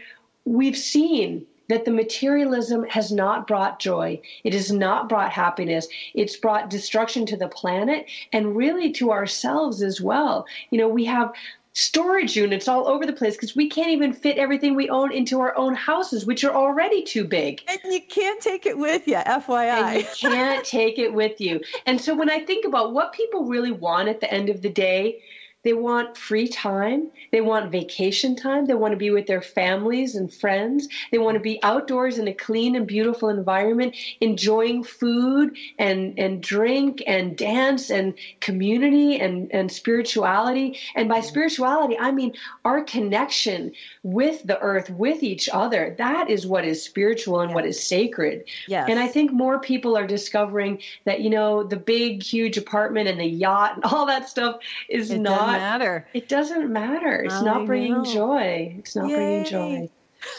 [0.46, 4.20] we've seen that the materialism has not brought joy.
[4.42, 5.86] It has not brought happiness.
[6.14, 10.46] It's brought destruction to the planet and really to ourselves as well.
[10.70, 11.32] You know, we have
[11.80, 15.40] storage units all over the place because we can't even fit everything we own into
[15.40, 17.62] our own houses, which are already too big.
[17.68, 19.68] And you can't take it with you, FYI.
[19.68, 21.60] And you can't take it with you.
[21.86, 24.68] And so when I think about what people really want at the end of the
[24.68, 25.22] day,
[25.62, 27.10] they want free time.
[27.32, 28.64] They want vacation time.
[28.64, 30.88] They want to be with their families and friends.
[31.12, 36.42] They want to be outdoors in a clean and beautiful environment, enjoying food and, and
[36.42, 40.78] drink and dance and community and, and spirituality.
[40.94, 42.32] And by spirituality, I mean
[42.64, 45.94] our connection with the earth, with each other.
[45.98, 48.44] That is what is spiritual and what is sacred.
[48.66, 48.88] Yes.
[48.88, 53.20] And I think more people are discovering that, you know, the big, huge apartment and
[53.20, 56.06] the yacht and all that stuff is it not doesn't matter.
[56.14, 57.22] It doesn't matter.
[57.22, 58.04] It's I not bringing know.
[58.04, 58.76] joy.
[58.78, 59.88] It's not bringing joy.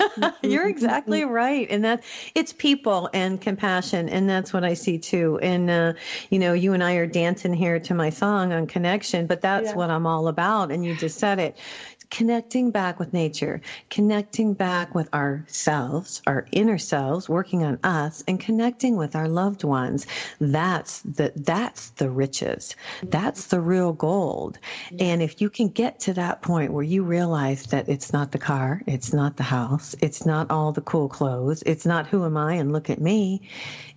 [0.43, 2.03] You're exactly right, and that
[2.35, 5.39] it's people and compassion, and that's what I see too.
[5.41, 5.93] And uh,
[6.29, 9.69] you know, you and I are dancing here to my song on connection, but that's
[9.69, 9.75] Yeah.
[9.75, 10.71] what I'm all about.
[10.71, 11.57] And you just said it.
[12.11, 18.39] Connecting back with nature, connecting back with ourselves, our inner selves, working on us, and
[18.39, 20.05] connecting with our loved ones.
[20.39, 22.75] That's the that's the riches.
[23.01, 24.59] That's the real gold.
[24.99, 28.37] And if you can get to that point where you realize that it's not the
[28.39, 32.35] car, it's not the house, it's not all the cool clothes, it's not who am
[32.35, 33.41] I and look at me.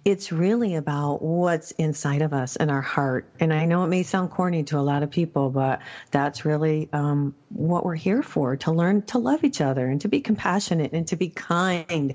[0.05, 3.27] It's really about what's inside of us and our heart.
[3.41, 6.89] And I know it may sound corny to a lot of people, but that's really
[6.93, 10.93] um, what we're here for to learn to love each other and to be compassionate
[10.93, 12.15] and to be kind.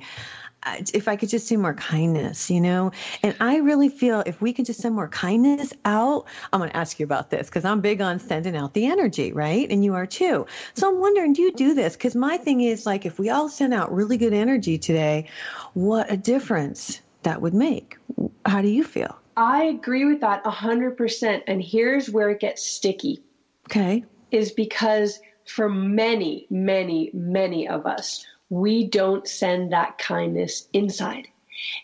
[0.63, 2.91] Uh, If I could just see more kindness, you know?
[3.23, 6.75] And I really feel if we could just send more kindness out, I'm going to
[6.77, 9.69] ask you about this because I'm big on sending out the energy, right?
[9.69, 10.45] And you are too.
[10.75, 11.95] So I'm wondering, do you do this?
[11.95, 15.29] Because my thing is like, if we all send out really good energy today,
[15.73, 17.97] what a difference that would make.
[18.45, 19.17] How do you feel?
[19.37, 21.41] I agree with that 100%.
[21.47, 23.23] And here's where it gets sticky
[23.67, 24.03] Okay.
[24.31, 25.19] is because
[25.49, 31.27] for many, many, many of us, we don't send that kindness inside.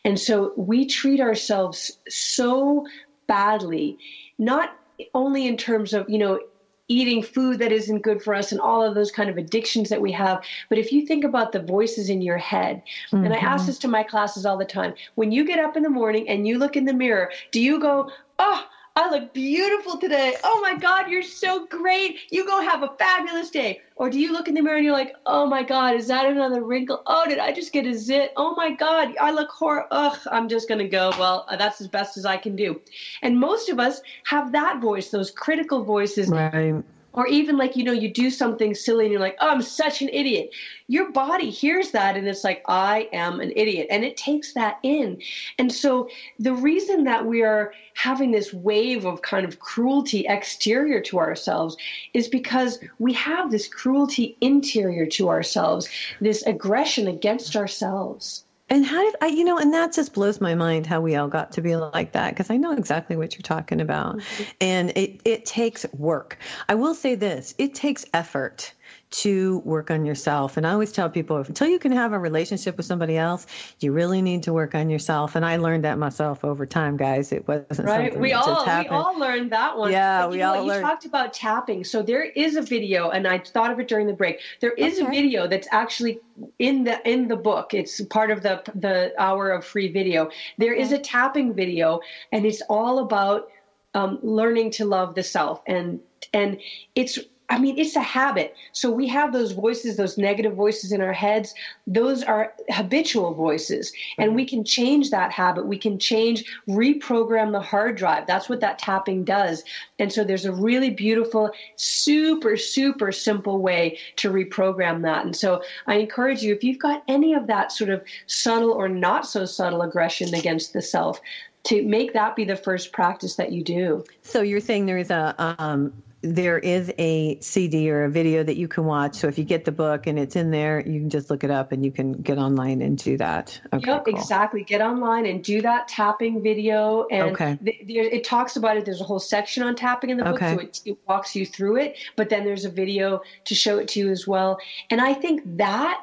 [0.04, 2.86] And so we treat ourselves so
[3.28, 3.98] badly,
[4.38, 4.78] not
[5.14, 6.40] only in terms of, you know,
[6.88, 10.00] eating food that isn't good for us and all of those kind of addictions that
[10.00, 10.44] we have.
[10.70, 13.68] But if you think about the voices in your head, and I ask mm-hmm.
[13.68, 16.48] this to my classes all the time when you get up in the morning and
[16.48, 18.64] you look in the mirror, do you go, oh,
[18.98, 20.36] I look beautiful today.
[20.46, 22.20] Oh my God, you're so great.
[22.32, 23.82] You go have a fabulous day.
[23.98, 26.26] Or do you look in the mirror and you're like, oh my God, is that
[26.26, 27.04] another wrinkle?
[27.06, 28.32] Oh, did I just get a zit?
[28.38, 29.88] Oh my God, I look horrible.
[29.92, 31.12] Ugh, I'm just going to go.
[31.20, 32.82] Well, uh, that's as best as I can do.
[33.22, 36.76] And most of us have that voice, those critical voices Right.
[37.16, 40.02] Or even like you know you do something silly and you're like oh i'm such
[40.02, 40.52] an idiot.
[40.88, 43.88] Your body hears that and it's like i am an idiot.
[43.90, 45.22] And it takes that in.
[45.58, 46.10] And so
[46.40, 51.78] the reason that we are having this wave of kind of cruelty exterior to ourselves
[52.14, 55.90] is because we have this cruelty interior to ourselves
[56.22, 60.56] this aggression against ourselves And how did I, you know, and that just blows my
[60.56, 63.44] mind how we all got to be like that because I know exactly what you're
[63.44, 64.18] talking about.
[64.18, 64.44] Mm-hmm.
[64.62, 66.40] And it, it takes work.
[66.68, 68.74] I will say this it takes effort
[69.12, 70.58] to work on yourself.
[70.58, 73.48] And I always tell people until you can have a relationship with somebody else,
[73.80, 75.36] you really need to work on yourself.
[75.36, 77.32] And I learned that myself over time, guys.
[77.32, 78.18] It wasn't right?
[78.20, 79.92] we all we all learned that one.
[79.92, 80.76] Yeah, we all what?
[80.76, 81.84] you talked about tapping.
[81.84, 84.40] So there is a video and i thought of it during the break.
[84.60, 86.20] There is a video that's actually
[86.60, 87.74] in the in the book.
[87.74, 90.30] It's part of the the hour of free video.
[90.58, 93.50] There is a tapping video and it's all about
[93.96, 95.62] um, learning to love the self.
[95.66, 96.00] And
[96.34, 96.60] and
[96.96, 97.18] it's
[97.56, 98.54] I mean, it's a habit.
[98.74, 101.56] So we have those voices, those negative voices in our heads.
[101.88, 103.94] Those are habitual voices.
[104.18, 105.66] And we can change that habit.
[105.66, 108.28] We can change, reprogram the hard drive.
[108.28, 109.64] That's what that tapping does.
[110.00, 115.24] And so there's a really beautiful, super, super simple way to reprogram that.
[115.24, 118.90] And so I encourage you, if you've got any of that sort of subtle or
[118.90, 121.22] not so subtle aggression against the self,
[121.64, 124.04] to make that be the first practice that you do.
[124.24, 125.94] So you're saying there is a um,
[126.34, 129.16] there is a CD or a video that you can watch.
[129.16, 131.52] So if you get the book and it's in there, you can just look it
[131.52, 133.60] up and you can get online and do that.
[133.72, 134.16] Okay, Yep, cool.
[134.16, 134.64] exactly.
[134.64, 137.06] Get online and do that tapping video.
[137.12, 137.58] And Okay.
[137.64, 138.86] th- there, it talks about it.
[138.86, 140.54] There's a whole section on tapping in the book, Okay.
[140.54, 141.98] so it, it walks you through it.
[142.16, 144.58] But then there's a video to show it to you as well.
[144.90, 146.02] And I think that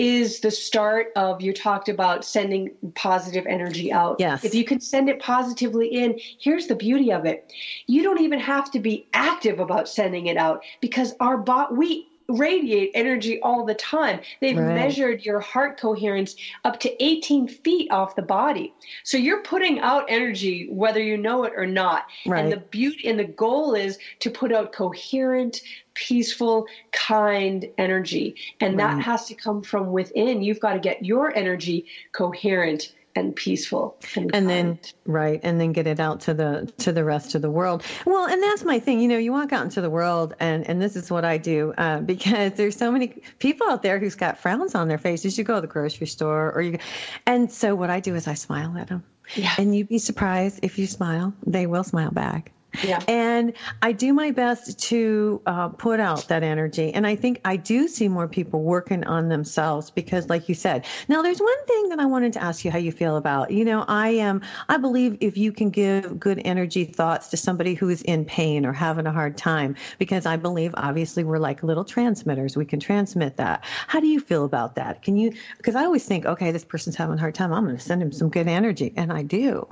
[0.00, 4.16] is the start of you talked about sending positive energy out.
[4.18, 4.42] Yes.
[4.42, 7.52] If you can send it positively in, here's the beauty of it.
[7.86, 12.09] You don't even have to be active about sending it out because our bot we
[12.30, 14.20] radiate energy all the time.
[14.40, 14.74] They've right.
[14.74, 18.72] measured your heart coherence up to 18 feet off the body.
[19.04, 22.06] So you're putting out energy whether you know it or not.
[22.26, 22.42] Right.
[22.42, 25.60] And the beauty and the goal is to put out coherent,
[25.94, 28.36] peaceful, kind energy.
[28.60, 28.96] And right.
[28.96, 30.42] that has to come from within.
[30.42, 35.72] You've got to get your energy coherent and peaceful and, and then right and then
[35.72, 37.82] get it out to the to the rest of the world.
[38.06, 40.80] Well and that's my thing you know you walk out into the world and and
[40.80, 43.08] this is what i do uh, because there's so many
[43.38, 45.36] people out there who's got frowns on their faces.
[45.36, 46.78] You go to the grocery store or you
[47.26, 49.04] and so what i do is i smile at them
[49.34, 49.54] yeah.
[49.58, 52.52] and you'd be surprised if you smile they will smile back
[52.84, 53.02] yeah.
[53.08, 53.52] And
[53.82, 56.92] I do my best to uh, put out that energy.
[56.92, 60.86] And I think I do see more people working on themselves because, like you said,
[61.08, 63.50] now there's one thing that I wanted to ask you how you feel about.
[63.50, 67.74] You know, I am, I believe if you can give good energy thoughts to somebody
[67.74, 71.62] who is in pain or having a hard time, because I believe obviously we're like
[71.62, 73.64] little transmitters, we can transmit that.
[73.64, 75.02] How do you feel about that?
[75.02, 77.76] Can you, because I always think, okay, this person's having a hard time, I'm going
[77.76, 78.92] to send him some good energy.
[78.96, 79.66] And I do.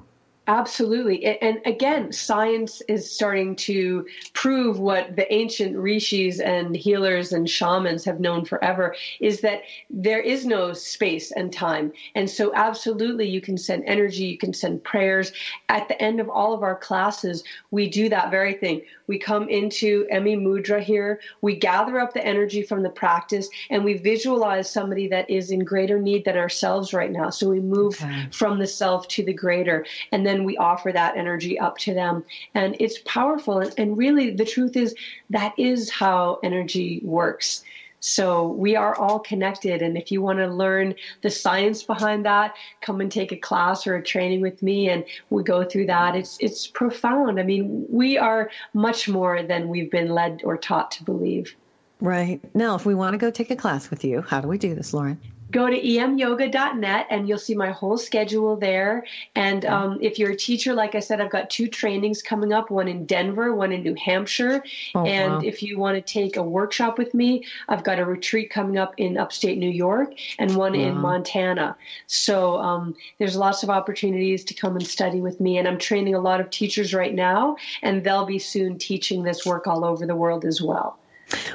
[0.49, 1.27] Absolutely.
[1.43, 8.03] And again, science is starting to prove what the ancient rishis and healers and shamans
[8.07, 11.93] have known forever is that there is no space and time.
[12.15, 15.33] And so, absolutely, you can send energy, you can send prayers.
[15.69, 18.81] At the end of all of our classes, we do that very thing.
[19.09, 23.85] We come into Emi Mudra here, we gather up the energy from the practice, and
[23.85, 27.31] we visualize somebody that is in greater need than ourselves right now.
[27.31, 28.29] So, we move okay.
[28.31, 29.85] from the self to the greater.
[30.13, 32.25] And then we offer that energy up to them.
[32.55, 33.59] And it's powerful.
[33.59, 34.95] And, and really, the truth is,
[35.31, 37.65] that is how energy works.
[38.01, 39.83] So we are all connected.
[39.83, 43.87] And if you want to learn the science behind that, come and take a class
[43.87, 46.17] or a training with me and we go through that.
[46.17, 47.41] It's it's profound.
[47.41, 51.55] I mean, we are much more than we've been led or taught to believe.
[52.01, 52.41] Right.
[52.55, 54.75] Now, if we want to go take a class with you, how do we do
[54.75, 55.21] this, Lauren?
[55.51, 59.05] Go to emyoga.net and you'll see my whole schedule there.
[59.35, 62.71] And um, if you're a teacher, like I said, I've got two trainings coming up
[62.71, 64.63] one in Denver, one in New Hampshire.
[64.95, 65.41] Oh, and wow.
[65.43, 68.95] if you want to take a workshop with me, I've got a retreat coming up
[68.99, 70.79] in upstate New York and one wow.
[70.79, 71.77] in Montana.
[72.07, 75.59] So um, there's lots of opportunities to come and study with me.
[75.59, 79.47] And I'm training a lot of teachers right now, and they'll be soon teaching this
[79.47, 80.99] work all over the world as well.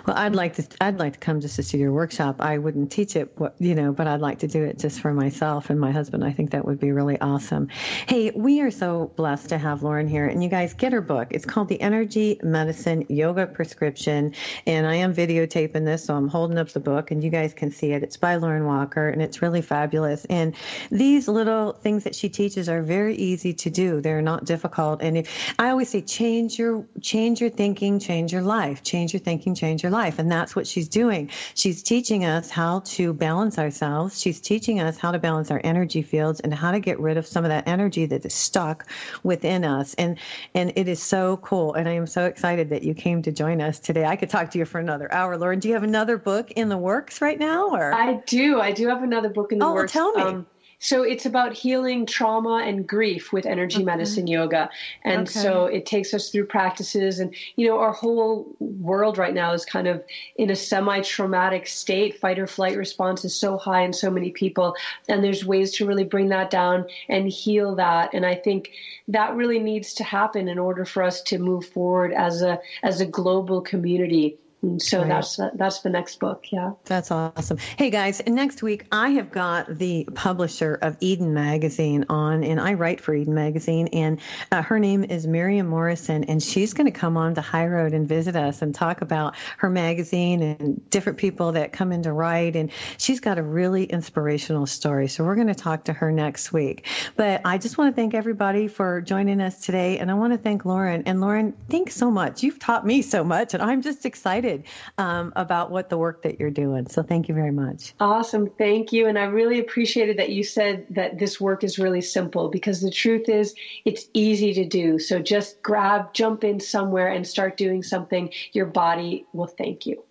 [0.05, 0.67] Well, I'd like to.
[0.82, 2.38] I'd like to come just to see your workshop.
[2.39, 5.69] I wouldn't teach it, you know, but I'd like to do it just for myself
[5.69, 6.24] and my husband.
[6.24, 7.69] I think that would be really awesome.
[8.07, 11.30] Hey, we are so blessed to have Lauren here, and you guys get her book.
[11.32, 14.34] It's called The Energy Medicine Yoga Prescription,
[14.67, 17.71] and I am videotaping this, so I'm holding up the book, and you guys can
[17.71, 18.03] see it.
[18.03, 20.26] It's by Lauren Walker, and it's really fabulous.
[20.26, 20.55] And
[20.91, 24.01] these little things that she teaches are very easy to do.
[24.01, 25.01] They're not difficult.
[25.01, 29.19] And if I always say, change your change your thinking, change your life, change your
[29.19, 30.20] thinking change your life.
[30.20, 31.30] And that's what she's doing.
[31.55, 34.20] She's teaching us how to balance ourselves.
[34.20, 37.26] She's teaching us how to balance our energy fields and how to get rid of
[37.26, 38.88] some of that energy that is stuck
[39.24, 39.93] within us.
[39.93, 40.20] And
[40.53, 41.74] and it is so cool.
[41.74, 44.05] And I am so excited that you came to join us today.
[44.05, 45.59] I could talk to you for another hour, Lauren.
[45.59, 47.70] Do you have another book in the works right now?
[47.70, 48.59] Or I do.
[48.59, 49.95] I do have another book in the oh, works.
[49.95, 50.22] Oh, tell me.
[50.22, 50.47] Um,
[50.84, 53.86] so it's about healing trauma and grief with energy okay.
[53.86, 54.70] medicine yoga.
[55.06, 55.40] And okay.
[55.40, 57.20] so it takes us through practices.
[57.20, 60.04] And, you know, our whole world right now is kind of
[60.36, 62.20] in a semi traumatic state.
[62.20, 64.76] Fight or flight response is so high in so many people.
[65.08, 68.14] And there's ways to really bring that down and heal that.
[68.14, 68.72] And I think
[69.08, 73.00] that really needs to happen in order for us to move forward as a, as
[73.00, 74.38] a global community.
[74.64, 75.09] And so right.
[75.09, 76.45] that's that's the next book.
[76.49, 76.72] Yeah.
[76.86, 77.57] That's awesome.
[77.78, 82.76] Hey guys, next week I have got the publisher of Eden Magazine on, and I
[82.76, 84.22] write for Eden Magazine, and
[84.53, 87.93] uh, her name is Miriam Morrison, and she's going to come on to High Road
[87.93, 92.14] and visit us and talk about her magazine and different people that come in to
[92.14, 95.09] write, and she's got a really inspirational story.
[95.09, 96.88] So we're going to talk to her next week.
[97.18, 100.39] But I just want to thank everybody for joining us today, and I want to
[100.39, 101.03] thank Lauren.
[101.05, 102.43] And Lauren, thanks so much.
[102.43, 106.24] You've taught me so much, and I'm just excited excited um, about what the work
[106.24, 106.88] that you're doing.
[106.88, 107.93] So thank you very much.
[107.99, 108.49] Awesome.
[108.49, 109.08] Thank you.
[109.08, 112.91] And I really appreciated that you said that this work is really simple because the
[112.91, 114.99] truth is it's easy to do.
[114.99, 118.32] So just grab, jump in somewhere and start doing something.
[118.54, 120.04] Your body will thank you.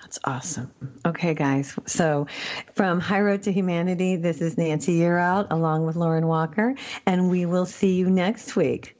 [0.00, 0.70] That's awesome.
[1.04, 1.78] Okay, guys.
[1.84, 2.26] So,
[2.72, 6.74] from High Road to Humanity, this is Nancy Yearout along with Lauren Walker,
[7.04, 8.93] and we will see you next week.